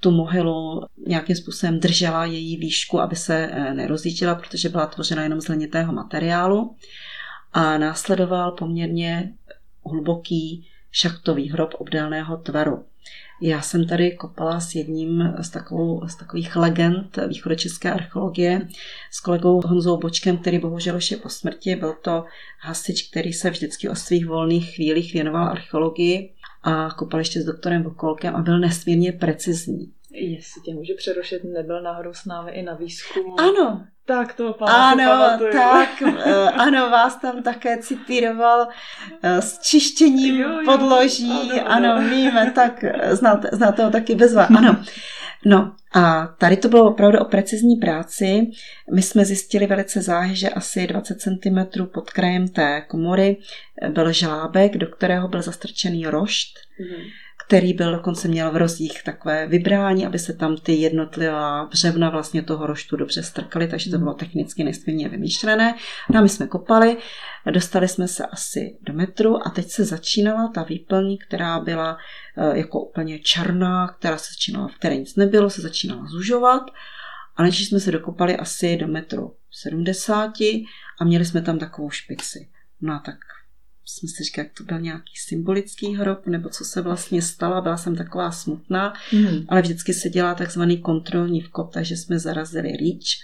[0.00, 5.40] tu mohylu nějakým způsobem držela její výšku, aby se eh, nerozítila, protože byla tvořena jenom
[5.40, 6.76] z hlinitého materiálu.
[7.52, 9.32] A následoval poměrně
[9.86, 12.84] hluboký šachtový hrob obdélného tvaru.
[13.42, 18.68] Já jsem tady kopala s jedním z, takovou, z takových legend východočeské archeologie
[19.10, 21.76] s kolegou Honzou Bočkem, který bohužel už je po smrti.
[21.76, 22.24] Byl to
[22.58, 27.82] hasič, který se vždycky o svých volných chvílích věnoval archeologii a kopal ještě s doktorem
[27.82, 29.92] Vokolkem a byl nesmírně precizní.
[30.12, 33.40] Jestli tě může přerušit, nebyl náhodou s námi i na výzkumu.
[33.40, 33.84] Ano.
[34.04, 35.52] Tak to Ano, pamatuju.
[35.52, 38.68] tak, eh, ano, vás tam také citíroval
[39.22, 42.10] eh, s čištěním Jo, jo, podloží, ano, ano, ano.
[42.10, 44.76] víme, tak eh, znáte, znáte ho taky bezva, ano.
[45.44, 48.46] No a tady to bylo opravdu o precizní práci.
[48.94, 53.36] My jsme zjistili velice záhy, že asi 20 cm pod krajem té komory
[53.88, 57.02] byl žlábek, do kterého byl zastrčený rošt, Mhm.
[57.50, 62.42] Který byl dokonce měl v rozích takové vybrání, aby se tam ty jednotlivá břevna vlastně
[62.42, 65.74] toho roštu dobře strkaly, takže to bylo technicky nesmírně vymýšlené.
[66.10, 66.96] No a my jsme kopali,
[67.50, 71.96] dostali jsme se asi do metru a teď se začínala ta výplň, která byla
[72.38, 76.62] eh, jako úplně černá, která se začínala, v které nic nebylo, se začínala zužovat
[77.36, 80.32] a než jsme se dokopali asi do metru 70
[81.00, 82.48] a měli jsme tam takovou špici.
[82.80, 83.16] No a tak
[83.86, 87.76] jsem si říkala, jak to byl nějaký symbolický hrob, nebo co se vlastně stalo, byla
[87.76, 89.44] jsem taková smutná, Mhm.
[89.48, 93.18] ale vždycky se dělá takzvaný kontrolní vkop, takže jsme zarazili rýč.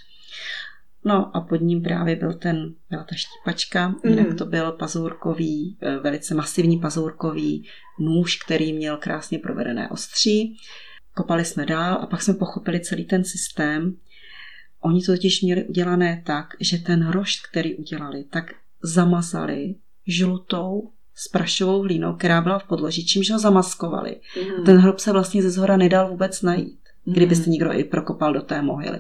[1.05, 4.37] No a pod ním právě byl ten, byla ta štípačka, jinak Mhm.
[4.37, 7.69] to byl pazurkový, eh, velice masivní pazurkový
[8.01, 10.57] nůž, který měl krásně provedené ostří.
[11.15, 13.97] Kopali jsme dál a pak jsme pochopili celý ten systém.
[14.81, 18.45] Oni to totiž měli udělané tak, že ten rošt, který udělali, tak
[18.83, 19.75] zamazali
[20.07, 24.17] žlutou sprašovou hlínou, která byla v podloží, čímž ho zamaskovali.
[24.43, 24.65] Mhm.
[24.65, 27.15] Ten hrob se vlastně ze zhora nedal vůbec najít, Mhm.
[27.17, 28.99] kdybyste někdo i prokopal do té mohyly.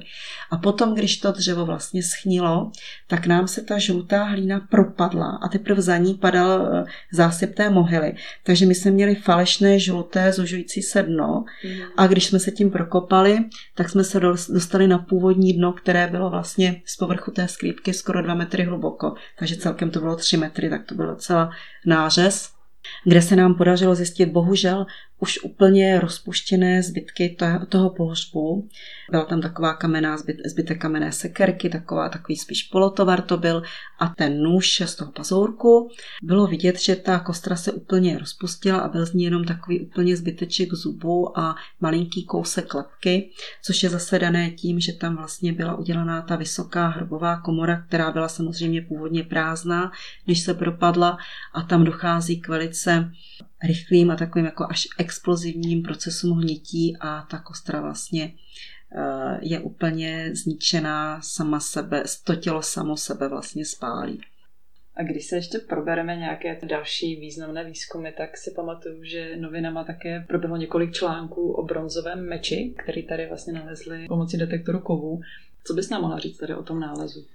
[0.51, 2.71] A potom, když to dřevo vlastně schnilo,
[3.07, 7.71] tak nám se ta žlutá hlína propadla a teprve za ní padal eh, zásyp té
[7.71, 8.15] mohyly.
[8.45, 11.83] Takže my jsme měli falešné žluté zužující se dno Mhm.
[11.97, 13.39] a když jsme se tím prokopali,
[13.75, 17.93] tak jsme se dos- dostali na původní dno, které bylo vlastně z povrchu té sklípky
[17.93, 19.15] skoro 2 metry hluboko.
[19.39, 21.51] Takže celkem to bylo 3 metry, tak to byl docela
[21.87, 22.57] nářez
[23.05, 24.87] kde se nám podařilo zjistit bohužel
[25.19, 28.69] už úplně rozpuštěné zbytky to- toho pohřbu.
[29.11, 33.63] Byla tam taková kamenná zbyt, zbytek kamenné sekerky, taková, takový spíš polotovar to byl
[33.99, 35.91] a ten nůž z toho pazourku.
[36.23, 40.17] Bylo vidět, že ta kostra se úplně rozpustila a byl z ní jenom takový úplně
[40.17, 43.31] zbyteček zubu a malinký kousek lepky,
[43.63, 48.13] což je zase dané tím, že tam vlastně byla udělaná ta vysoká hrobová komora, která
[48.13, 49.93] byla samozřejmě původně prázdná,
[50.25, 51.19] když se propadla
[51.55, 53.11] a tam dochází k velice
[53.65, 58.33] rychlým a takovým jako až explozivním procesům hnití a ta kostra vlastně
[58.97, 64.21] eh, je úplně zničená sama sebe, to tělo samo sebe vlastně spálí.
[64.97, 70.25] A když se ještě probereme nějaké další významné výzkumy, tak si pamatuju, že novinama také
[70.29, 75.21] proběhlo několik článků o bronzovém meči, který tady vlastně nalezli pomocí detektoru kovů.
[75.65, 77.27] Co bys nám mohla říct tady o tom nálezu?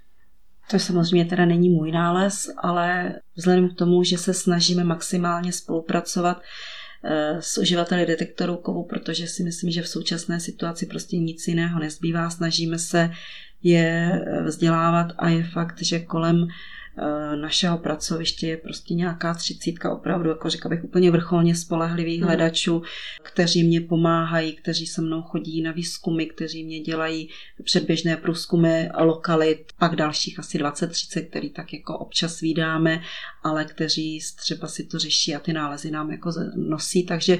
[0.70, 6.42] To samozřejmě teda není můj nález, ale vzhledem k tomu, že se snažíme maximálně spolupracovat
[7.04, 11.80] eh, s uživateli detektorů kovu, protože si myslím, že v současné situaci prostě nic jiného
[11.80, 12.30] nezbývá.
[12.30, 13.10] Snažíme se
[13.62, 16.46] je eh, vzdělávat a je fakt, že kolem
[17.40, 22.26] našeho pracoviště je prostě nějaká třicítka opravdu, jako řekla bych, úplně vrcholně spolehlivých Mhm.
[22.28, 22.82] hledačů,
[23.22, 27.28] kteří mě pomáhají, kteří se mnou chodí na výzkumy, kteří mě dělají
[27.64, 33.02] předběžné průzkumy lokalit, pak dalších asi 20-30, který tak jako občas vydáme,
[33.42, 37.38] ale kteří třeba si to řeší a ty nálezy nám jako nosí, takže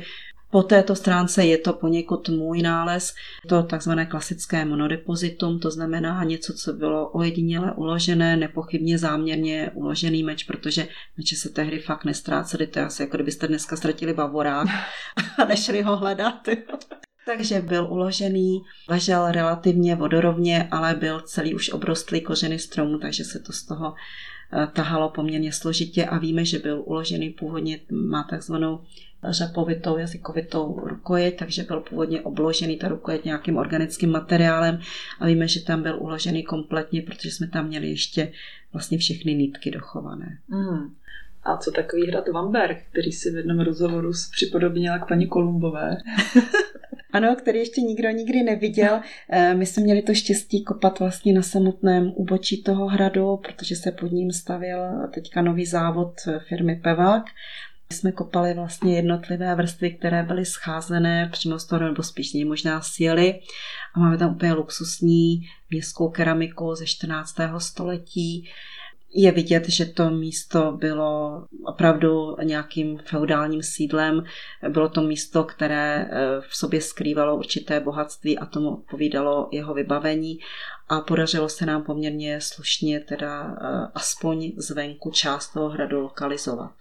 [0.53, 3.15] po této stránce je to poněkud můj nález,
[3.49, 10.45] to takzvané klasické monodepozitum, to znamená něco, co bylo ojediněle uložené, nepochybně záměrně uložený meč,
[10.45, 14.69] protože meče se tehdy fakt nestrácely, to je asi jako kdybyste dneska ztratili bavorák
[15.39, 16.49] a nešli ho hledat.
[17.27, 23.39] Takže byl uložený, ležel relativně vodorovně, ale byl celý už obrostlý kořeny stromu, takže se
[23.39, 28.81] to z toho eh, tahalo poměrně složitě a víme, že byl uložený původně, má takzvanou
[29.31, 34.79] řapovitou, jazykovitou rukojeť, takže byl původně obložený ta rukojeť nějakým organickým materiálem
[35.21, 38.33] a víme, že tam byl uložený kompletně, protože jsme tam měli ještě
[38.73, 40.39] vlastně všechny nitky dochované.
[40.49, 40.95] Mm.
[41.45, 45.97] A co takový hrad Vamberg, který si v jednom rozhovoru připodobnila k paní Kolumbové?
[47.13, 49.01] Ano, který ještě nikdo nikdy neviděl.
[49.31, 53.93] Eh, my jsme měli to štěstí kopat vlastně na samotném úbočí toho hradu, protože se
[53.93, 54.79] pod ním stavil
[55.15, 56.15] teďka nový závod
[56.49, 57.25] firmy Pevák.
[57.93, 62.81] Jsme kopali vlastně jednotlivé vrstvy, které byly scházené přímo z toho, nebo spíš něj možná
[62.81, 63.41] sjeli.
[63.95, 67.35] A máme tam úplně luxusní městskou keramiku ze 14.
[67.59, 68.49] století
[69.15, 74.25] je vidět, že to místo bylo opravdu nějakým feudálním sídlem.
[74.69, 80.39] Bylo to místo, které eh, v sobě skrývalo určité bohatství a tomu odpovídalo jeho vybavení
[80.89, 86.73] a podařilo se nám poměrně slušně teda eh, aspoň zvenku část toho hradu lokalizovat.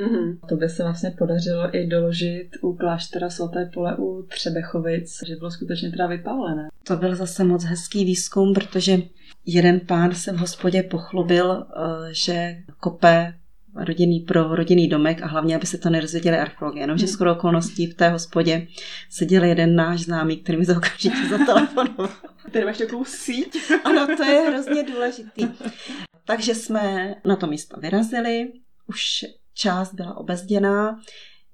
[0.00, 0.38] Mm-hmm.
[0.48, 5.50] To by se vlastně podařilo i doložit u kláštera svaté pole u Třebechovic, že bylo
[5.50, 6.68] skutečně teda vypálené.
[6.84, 8.98] To byl zase moc hezký výzkum, protože
[9.46, 13.34] jeden pán se v hospodě pochlubil, eh, že kope
[13.74, 16.80] rodinný, pro rodinný domek a hlavně, aby se to nerozvěděli archeologi.
[16.80, 17.12] Jenomže hmm.
[17.12, 18.66] skoro okolností v té hospodě
[19.10, 22.08] seděl jeden náš známý, který mi to okamžitě zatelefonoval.
[22.52, 23.56] Tady máš takovou síť.
[23.84, 25.48] Ano, to je hrozně důležitý.
[26.26, 28.52] Takže jsme na to místo vyrazili,
[28.86, 29.24] už
[29.60, 31.00] část byla obezděná,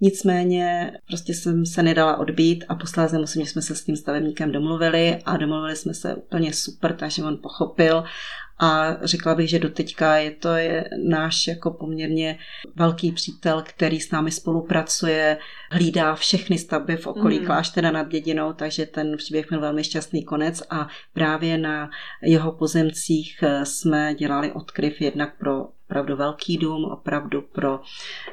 [0.01, 4.53] Nicméně prostě jsem se nedala odbít a posléze musím, že jsme se s tím stavebníkem
[4.53, 8.05] domluvili a domluvili jsme se úplně super, takže on pochopil
[8.59, 12.38] a řekla bych, že doteďka je to je náš jako poměrně
[12.77, 15.38] velký přítel, který s námi spolupracuje,
[15.71, 17.47] hlídá všechny stavby v okolí mm.
[17.47, 21.90] kláštera nad Dědinou, takže ten příběh měl velmi šťastný konec a právě na
[22.23, 27.81] jeho pozemcích jsme dělali odkryv jednak pro opravdu velký dům, opravdu pro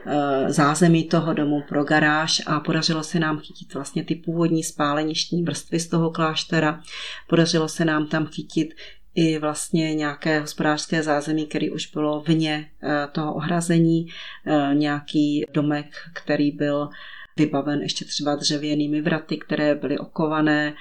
[0.06, 5.44] e, zázemí toho domu, pro garáž a podařilo se nám chytit vlastně ty původní spáleništní
[5.44, 6.82] vrstvy z toho kláštera.
[7.30, 8.74] Podařilo se nám tam chytit
[9.16, 14.08] i vlastně nějaké hospodářské zázemí, který už bylo vně e, toho ohrazení,
[14.46, 16.90] e, nějaký domek, který byl
[17.38, 20.74] vybaven ještě třeba dřevěnými vraty, které byly okované,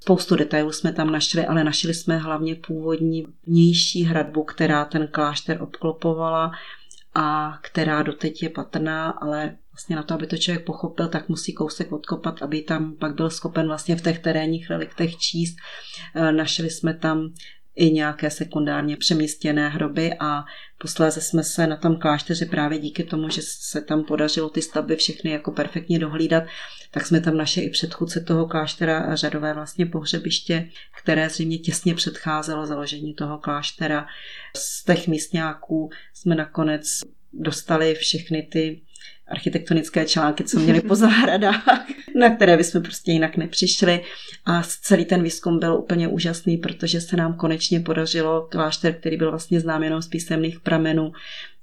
[0.00, 5.62] Spoustu detailů jsme tam našli, ale našli jsme hlavně původní vnější hradbu, která ten klášter
[5.62, 6.52] obklopovala
[7.14, 11.52] a která doteď je patrná, ale vlastně na to, aby to člověk pochopil, tak musí
[11.52, 15.56] kousek odkopat, aby tam pak byl schopen vlastně v těch terénních reliktech číst.
[16.14, 17.32] E, našli jsme tam
[17.76, 20.44] i nějaké sekundárně přemístěné hroby a
[20.78, 24.96] posléze jsme se na tom klášteře právě díky tomu, že se tam podařilo ty stavby
[24.96, 26.44] všechny jako perfektně dohlídat,
[26.90, 30.68] tak jsme tam našli i předchůdce toho kláštera řadové vlastně pohřebiště,
[31.02, 34.06] které zřejmě těsně předcházelo založení toho kláštera.
[34.56, 37.00] Z těch místňáků jsme nakonec
[37.32, 38.82] dostali všechny ty
[39.28, 44.02] architektonické články, co měli po zahradách, na které bychom prostě jinak nepřišli.
[44.44, 49.30] A celý ten výzkum byl úplně úžasný, protože se nám konečně podařilo klášter, který byl
[49.30, 51.12] vlastně znám jenom z písemných pramenů,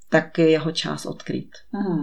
[0.08, 1.48] tak jeho čas odkryt.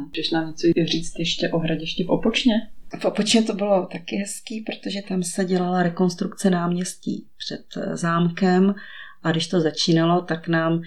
[0.08, 2.54] Můžeš nám něco říct ještě o hradišti v Opočně?
[3.00, 8.76] V Opočně to bylo taky hezký, protože tam se dělala rekonstrukce náměstí před eh, zámkem
[9.24, 10.82] a když to začínalo, tak nám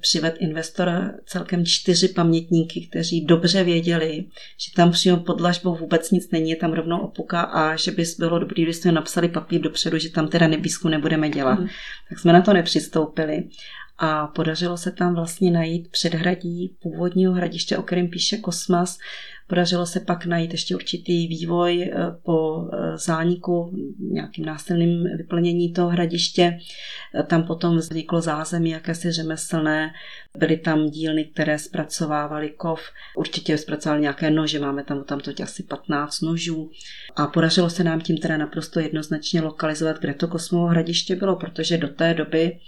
[0.00, 4.24] přived investor celkem čtyři pamětníky, kteří dobře věděli,
[4.58, 8.04] že tam přímo pod dlažbou vůbec nic není, je tam rovnou opuka a že by
[8.18, 11.58] bylo dobrý, když jsme napsali papír dopředu, že tam teda nebízku nebudeme dělat.
[11.60, 11.68] Mm.
[12.08, 13.44] Tak jsme na to nepřistoupili
[14.04, 18.98] a podařilo se tam vlastně najít předhradí původního hradiště, o kterém píše Kosmas.
[19.46, 25.88] Podařilo se pak najít ještě určitý vývoj eh, po eh, zániku, nějakým násilným vyplnění toho
[25.88, 26.58] hradiště.
[27.14, 29.90] Eh, tam potom vzniklo zázemí jakési řemeslné,
[30.38, 32.80] byly tam dílny, které zpracovávaly kov,
[33.16, 36.70] určitě zpracovali nějaké nože, máme tam tam to asi 15 nožů
[37.16, 41.78] a podařilo se nám tím teda naprosto jednoznačně lokalizovat, kde to kosmovo hradiště bylo, protože
[41.78, 42.58] do té doby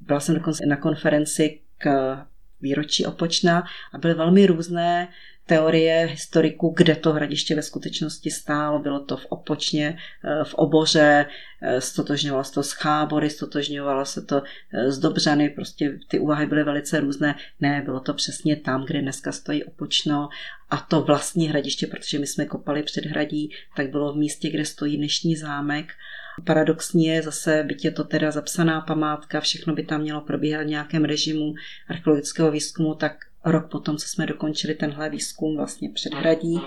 [0.00, 2.16] byla jsem dokonce na konferenci k
[2.60, 5.08] výročí Opočna a byly velmi různé
[5.46, 8.78] teorie historiků, kde to hradiště ve skutečnosti stálo.
[8.78, 11.26] Bylo to v Opočně, eh, v Oboře,
[11.62, 14.42] eh, stotožňovalo se to s Chábory, stotožňovalo se to
[14.72, 17.34] eh, s Dobřany, prostě ty úvahy byly velice různé.
[17.60, 20.28] Ne, bylo to přesně tam, kde dneska stojí Opočno
[20.70, 24.64] a to vlastní hradiště, protože my jsme kopali před hradí, tak bylo v místě, kde
[24.64, 25.92] stojí dnešní zámek.
[26.44, 30.66] Paradoxní je zase, byť je to teda zapsaná památka, všechno by tam mělo probíhat v
[30.66, 31.54] nějakém režimu
[31.88, 36.60] archeologického výzkumu, tak rok potom, co jsme dokončili tenhle výzkum vlastně předhradí,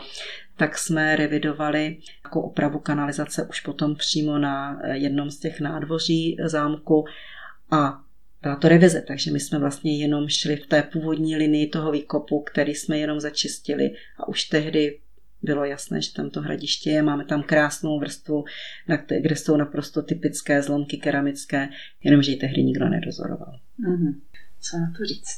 [0.58, 7.06] tak jsme revidovali jako opravu kanalizace už potom přímo na jednom z těch nádvoří zámku.
[7.72, 8.02] A
[8.42, 12.42] byla to revize, takže my jsme vlastně jenom šli v té původní linii toho výkopu,
[12.42, 15.00] který jsme jenom začistili a už tehdy
[15.42, 18.44] bylo jasné, že tam to hradiště je, máme tam krásnou vrstvu,
[19.22, 21.70] kde jsou naprosto typické zlomky keramické,
[22.04, 23.60] jenomže ji tehdy nikdo nedozoroval.
[23.90, 24.22] Mm-hmm.
[24.60, 25.38] Co na to říct?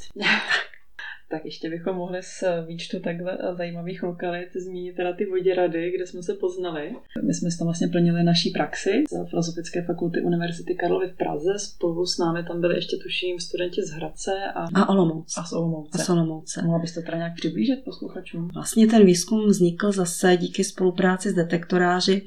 [1.32, 6.23] Tak ještě bychom mohli z výčtu takhle zajímavých lokalit zmínit teda ty Voděrady, kde jsme
[6.23, 6.95] se poznali.
[7.27, 11.59] My jsme tam vlastně plnili naší praxi z Filozofické fakulty Univerzity Karlovy v Praze.
[11.59, 15.38] Spolu s námi tam byli ještě tuším studenti z Hradce a, a Olomouc.
[15.38, 16.01] A z Olomouce.
[16.01, 16.61] A z Olomouce.
[16.61, 18.47] Mohla byste teda nějak přiblížit posluchačům?
[18.53, 22.21] Vlastně ten výzkum vznikl zase díky spolupráci s detektoráři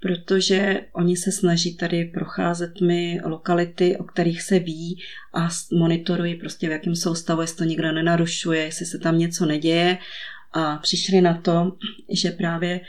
[0.00, 5.02] protože oni se snaží tady procházet mi lokality, o kterých se ví
[5.34, 9.98] a monitorují prostě v jakém soustavu, jestli to nikdo nenarušuje, jestli se tam něco neděje.
[10.52, 11.72] A přišli na to,
[12.10, 12.80] že právě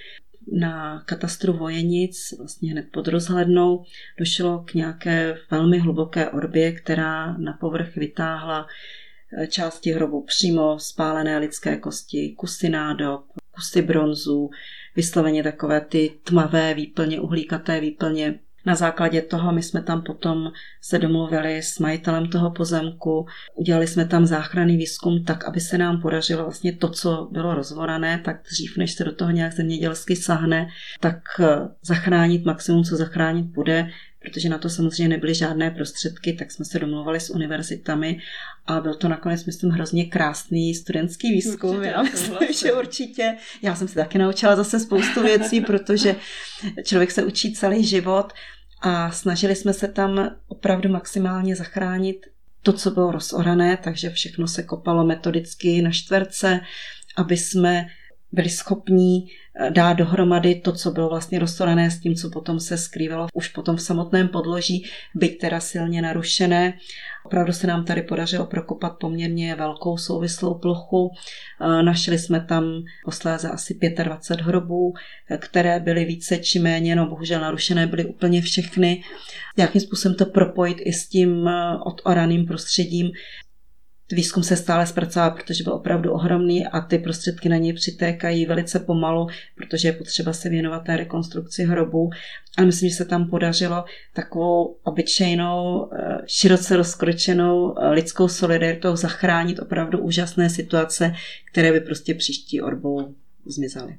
[0.51, 3.84] na katastru Vojenic, vlastně hned pod rozhlednou,
[4.20, 8.68] došlo k nějaké velmi hluboké orbě, která na povrch vytáhla
[9.38, 14.49] eh, části hrobu přímo spálené lidské kosti, kusy nádob, kusy bronzu,
[14.98, 18.39] vysloveně takové ty tmavé výplně, uhlíkaté výplně.
[18.66, 23.26] Na základě toho my jsme tam potom se domluvili s majitelem toho pozemku,
[23.56, 28.22] udělali jsme tam záchranný výzkum tak, aby se nám podařilo vlastně to, co bylo rozvorané,
[28.26, 30.68] tak dřív, než se do toho nějak zemědělsky sahne,
[31.00, 31.20] tak
[31.82, 33.89] zachránit maximum, co zachránit bude,
[34.30, 38.20] protože na to samozřejmě nebyly žádné prostředky, tak jsme se domluvali s univerzitami
[38.66, 41.70] a byl to nakonec, myslím, hrozně krásný studentský výzkum.
[41.70, 43.36] Určitě, já myslím, že určitě.
[43.62, 46.16] Já jsem se taky naučila zase spoustu věcí, protože
[46.84, 48.34] člověk se učí celý život
[48.82, 52.26] a snažili jsme se tam opravdu maximálně zachránit
[52.64, 56.60] to, co bylo rozorané, takže všechno se kopalo metodicky na čtverce,
[57.18, 57.86] aby jsme
[58.32, 59.28] byli schopní
[59.60, 63.48] eh, dát dohromady to, co bylo vlastně roztorané s tím, co potom se skrývalo už
[63.48, 66.74] potom v samotném podloží, byť teda silně narušené.
[67.26, 71.12] Opravdu se nám tady podařilo prokopat poměrně velkou souvislou plochu.
[71.62, 72.64] Eh, našli jsme tam
[73.06, 74.94] posléze asi 25 hrobů,
[75.30, 79.04] eh, které byly více či méně, no bohužel narušené byly úplně všechny.
[79.58, 81.50] Jakým způsobem to propojit i s tím
[81.86, 83.12] odoraným prostředím,
[84.12, 88.80] výzkum se stále zpracová, protože byl opravdu ohromný a ty prostředky na něj přitékají velice
[88.80, 92.10] pomalu, protože je potřeba se věnovat té rekonstrukci hrobu.
[92.58, 99.60] A myslím, že se tam podařilo takovou obyčejnou, eh, široce rozkročenou eh, lidskou solidaritou zachránit
[99.60, 101.14] opravdu úžasné situace,
[101.51, 103.97] které by prostě příští orbou zmizely.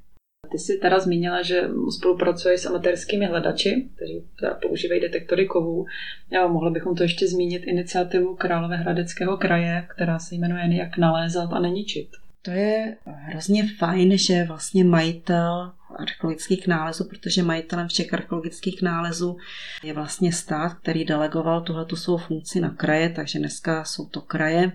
[0.50, 1.68] Ty jsi teda zmínila, že
[1.98, 4.24] spolupracuješ s amatérskými hledači, kteří
[4.62, 5.86] používají detektory kovů.
[6.30, 11.58] Já mohli bychom to ještě zmínit iniciativu Královéhradeckého kraje, která se jmenuje Jak nalézat a
[11.58, 12.08] neničit.
[12.42, 19.36] To je hrozně fajn, že vlastně majitel archeologických nálezů, protože majitelem všech archeologických nálezů
[19.84, 24.72] je vlastně stát, který delegoval tuhletu svou funkci na kraje, takže dneska jsou to kraje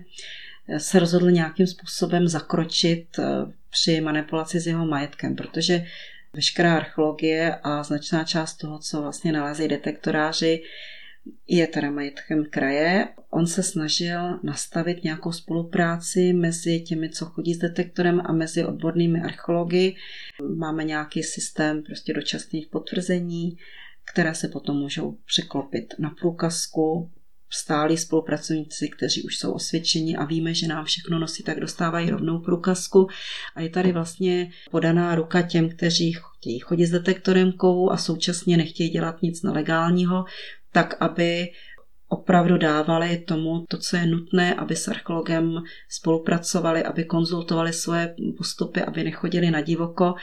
[0.78, 3.24] se rozhodl nějakým způsobem zakročit eh,
[3.74, 5.86] při manipulaci s jeho majetkem, protože
[6.32, 10.62] veškerá archeologie a značná část toho, co vlastně nalezejí detektoráři,
[11.48, 13.08] je teda majetkem kraje.
[13.30, 19.20] On se snažil nastavit nějakou spolupráci mezi těmi, co chodí s detektorem a mezi odbornými
[19.20, 19.94] archeology.
[20.56, 23.56] Máme nějaký systém prostě dočasných potvrzení,
[24.12, 27.10] které se potom můžou překlopit na průkazku
[27.54, 32.38] stálí spolupracovníci, kteří už jsou osvědčeni a víme, že nám všechno nosí, tak dostávají rovnou
[32.38, 33.06] průkazku.
[33.54, 38.56] A je tady vlastně podaná ruka těm, kteří chtějí chodit s detektorem kovu a současně
[38.56, 40.24] nechtějí dělat nic nelegálního,
[40.72, 41.48] tak aby
[42.08, 48.82] opravdu dávali tomu to, co je nutné, aby s archeologem spolupracovali, aby konzultovali svoje postupy,
[48.82, 50.14] aby nechodili na divoko,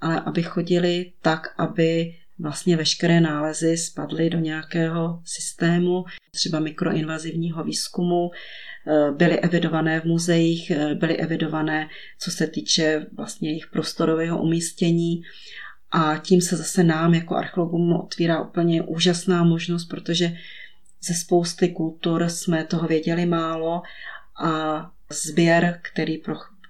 [0.00, 8.30] ale aby chodili tak, aby vlastně veškeré nálezy spadly do nějakého systému, třeba mikroinvazivního výzkumu,
[8.30, 15.22] eh, byly evidované v muzeích, eh, byly evidované, co se týče vlastně jejich prostorového umístění.
[15.90, 20.32] A tím se zase nám jako archeologům otvírá úplně úžasná možnost, protože
[21.02, 23.82] ze spousty kultur jsme toho věděli málo
[24.44, 26.18] a sběr, který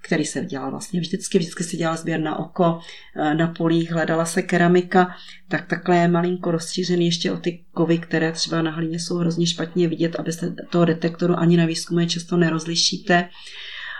[0.01, 2.79] který se dělal vlastně vždycky, vždycky se dělal sběr na oko,
[3.15, 5.15] eh, na polích, hledala se keramika,
[5.47, 9.47] tak takhle je malinko rozšířený ještě o ty kovy, které třeba na hlíně jsou hrozně
[9.47, 13.29] špatně vidět, abyste toho detektoru ani na výzkumu často nerozlišíte.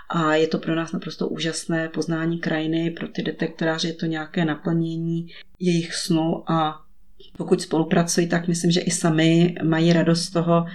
[0.10, 4.46] A je to pro nás naprosto úžasné poznání krajiny, pro ty detektoráře je to nějaké
[4.46, 5.28] naplnění
[5.60, 6.82] jejich snu a
[7.38, 10.66] pokud spolupracují, tak myslím, že i sami mají radost z toho,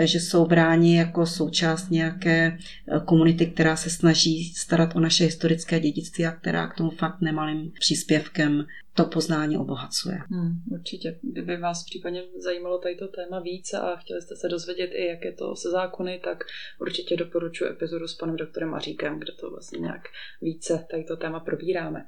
[0.00, 2.58] že jsou bráni jako součást nějaké
[3.04, 7.72] komunity, která se snaží starat o naše historické dědictví a která k tomu fakt nemalým
[7.80, 10.18] příspěvkem to poznání obohacuje.
[10.30, 11.18] Hmm, určitě.
[11.22, 15.24] Kdyby vás případně zajímalo tady to téma více a chtěli jste se dozvědět i, jak
[15.24, 16.44] je to se zákony, tak
[16.80, 20.02] určitě doporučuji epizodu s panem doktorem Maříkem, kde to vlastně nějak
[20.42, 22.06] více tady to téma probíráme.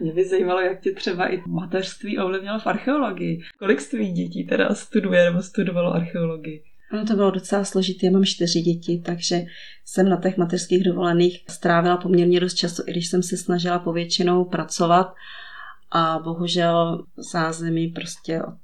[0.00, 3.40] Mě by zajímalo, jak tě třeba i mateřství ovlivnilo v archeologii.
[3.58, 6.64] Kolik z tvých dětí teda studuje nebo studovalo archeologii?
[6.92, 9.42] Ono to bylo docela složité, já mám čtyři děti, takže
[9.84, 14.44] jsem na těch mateřských dovolených strávila poměrně dost času, i když jsem se snažila povětšinou
[14.44, 15.14] pracovat
[15.90, 18.58] a bohužel zázemí prostě od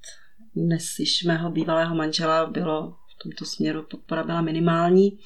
[0.56, 5.18] dnes již mého bývalého manžela bylo v tomto směru podpora byla minimální.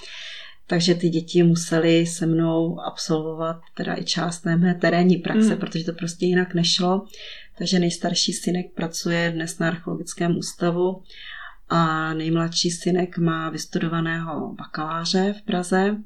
[0.68, 5.61] Takže ty děti musely se mnou absolvovat teda i část mé terénní praxe, mm.
[5.61, 7.05] protože to prostě jinak nešlo.
[7.59, 11.03] Takže nejstarší synek pracuje dnes na archeologickém ústavu
[11.69, 15.97] a nejmladší synek má vystudovaného bakaláře v Praze.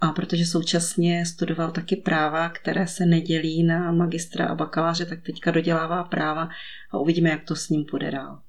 [0.00, 5.50] A protože současně studoval taky práva, které se nedělí na magistra a bakaláře, tak teďka
[5.50, 6.48] dodělává práva
[6.90, 8.42] a uvidíme, jak to s ním půjde dál.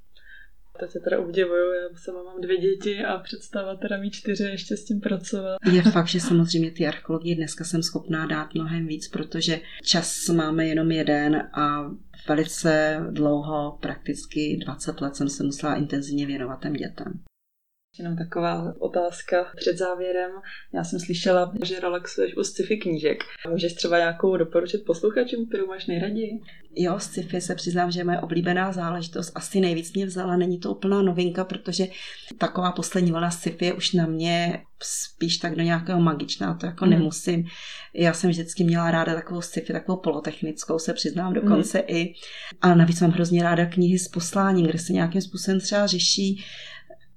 [0.80, 4.78] To se teda obdivuju, já sama mám dvě děti a představa teda mít čtyři ještě
[4.78, 5.58] s tím pracovat.
[5.72, 10.66] Je fakt, že samozřejmě ty archeologie dneska jsem schopná dát mnohem víc, protože čas máme
[10.66, 11.92] jenom jeden a
[12.28, 17.20] velice dlouho, prakticky 20 let jsem se musela intenzivně věnovat těm dětem.
[18.00, 20.32] Jenom taková otázka před závěrem.
[20.74, 23.24] Já jsem slyšela, že relaxuješ u sci-fi knížek.
[23.50, 26.40] Můžeš třeba nějakou doporučit posluchačům, kterou máš nejraději?
[26.76, 29.32] Jo, sci-fi se přiznám, že je moje oblíbená záležitost.
[29.36, 31.88] Asi nejvíc mě vzala, není to úplná novinka, protože
[32.38, 36.86] taková poslední vlna sci-fi je už na mě spíš tak do nějakého magičná, to jako
[36.86, 36.92] mm.
[36.92, 37.46] nemusím.
[37.94, 41.84] Já jsem vždycky měla ráda takovou sci-fi, takovou polotechnickou, se přiznám dokonce mm.
[41.88, 42.14] i.
[42.62, 46.44] A navíc mám hrozně ráda knihy s posláním, kde se nějakým způsobem třeba řeší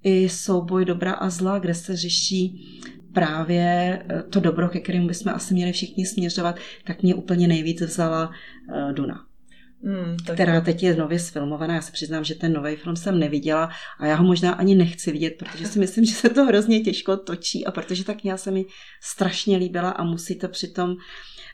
[0.02, 2.68] i souboj dobra a zla, kde se řeší
[3.12, 3.62] právě
[4.08, 8.28] eh, to dobro, ke kterému bychom asi měli všichni směřovat, tak mě úplně nejvíc vzala
[8.28, 9.26] uh, Duna.
[9.82, 10.34] Mm, tak...
[10.34, 11.74] která teď je nově sfilmovaná.
[11.74, 15.12] Já se přiznám, že ten nový film jsem neviděla a já ho možná ani nechci
[15.12, 18.50] vidět, protože si myslím, že se to hrozně těžko točí a protože ta kniha se
[18.50, 18.64] mi
[19.02, 20.96] strašně líbila a musí to přitom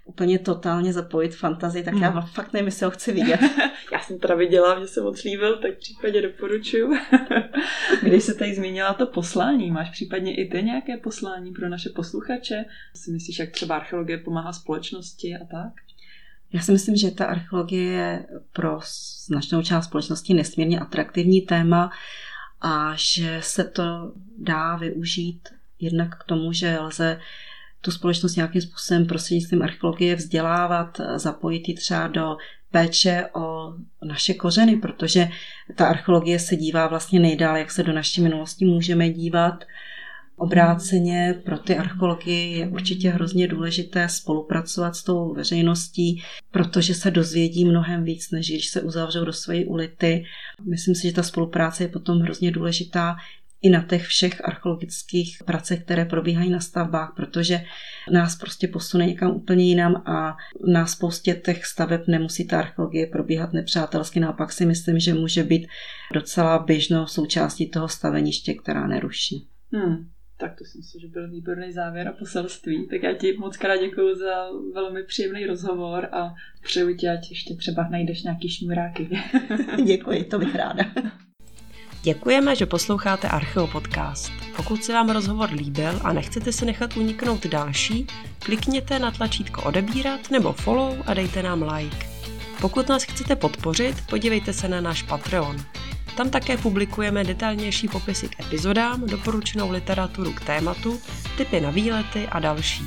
[0.09, 2.23] úplně totálně zapojit fantazii, tak já hmm.
[2.23, 3.41] fakt nevím, jestli ho chci vidět.
[3.93, 6.97] já jsem teda viděla, že se moc líbil, tak v případě doporučuju.
[8.03, 12.65] Když se tady zmínila to poslání, máš případně i ty nějaké poslání pro naše posluchače?
[12.95, 15.73] Si myslíš, jak třeba archeologie pomáhá společnosti a tak?
[16.53, 18.81] Já si myslím, že ta archeologie je pro
[19.27, 21.91] značnou část společnosti nesmírně atraktivní téma
[22.61, 25.49] a že se to dá využít
[25.81, 27.21] jednak k tomu, že lze
[27.81, 32.37] tu společnost nějakým způsobem prostřednictvím archeologie vzdělávat, zapojit ji třeba do
[32.71, 33.75] péče o
[34.05, 35.29] naše kořeny, protože
[35.75, 39.65] ta archeologie se dívá vlastně nejdál, jak se do naší minulosti můžeme dívat.
[40.37, 47.65] Obráceně pro ty archeology je určitě hrozně důležité spolupracovat s tou veřejností, protože se dozvědí
[47.65, 50.25] mnohem víc, než když se uzavřou do své ulity.
[50.65, 53.17] Myslím si, že ta spolupráce je potom hrozně důležitá
[53.63, 57.61] i na těch všech archeologických pracech, které probíhají na stavbách, protože
[58.11, 60.37] nás prostě posune někam úplně jinam a
[60.73, 64.21] na spoustě těch staveb nemusí ta archeologie probíhat nepřátelsky.
[64.21, 65.69] Naopak si myslím, že může být
[66.15, 69.49] docela běžnou součástí toho staveniště, která neruší.
[69.73, 70.09] Hmm.
[70.41, 72.89] Tak to si myslím, že byl výborný závěr a poselství.
[72.89, 77.55] Tak já ti moc krát děkuji za velmi příjemný rozhovor a přeju ti, ať ještě
[77.55, 79.09] třeba najdeš nějaký šňuráky.
[79.85, 80.85] děkuji, to bych ráda.
[82.03, 84.33] Děkujeme, že posloucháte Archeo Podcast.
[84.57, 88.07] Pokud se vám rozhovor líbil a nechcete si nechat uniknout další,
[88.39, 92.07] klikněte na tlačítko odebírat nebo follow a dejte nám like.
[92.61, 95.57] Pokud nás chcete podpořit, podívejte se na náš Patreon.
[96.17, 101.01] Tam také publikujeme detailnější popisy k epizodám, doporučenou literaturu k tématu,
[101.37, 102.85] typy na výlety a další.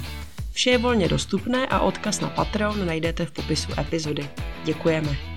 [0.52, 4.30] Vše je volně dostupné a odkaz na Patreon najdete v popisu epizody.
[4.64, 5.31] Děkujeme.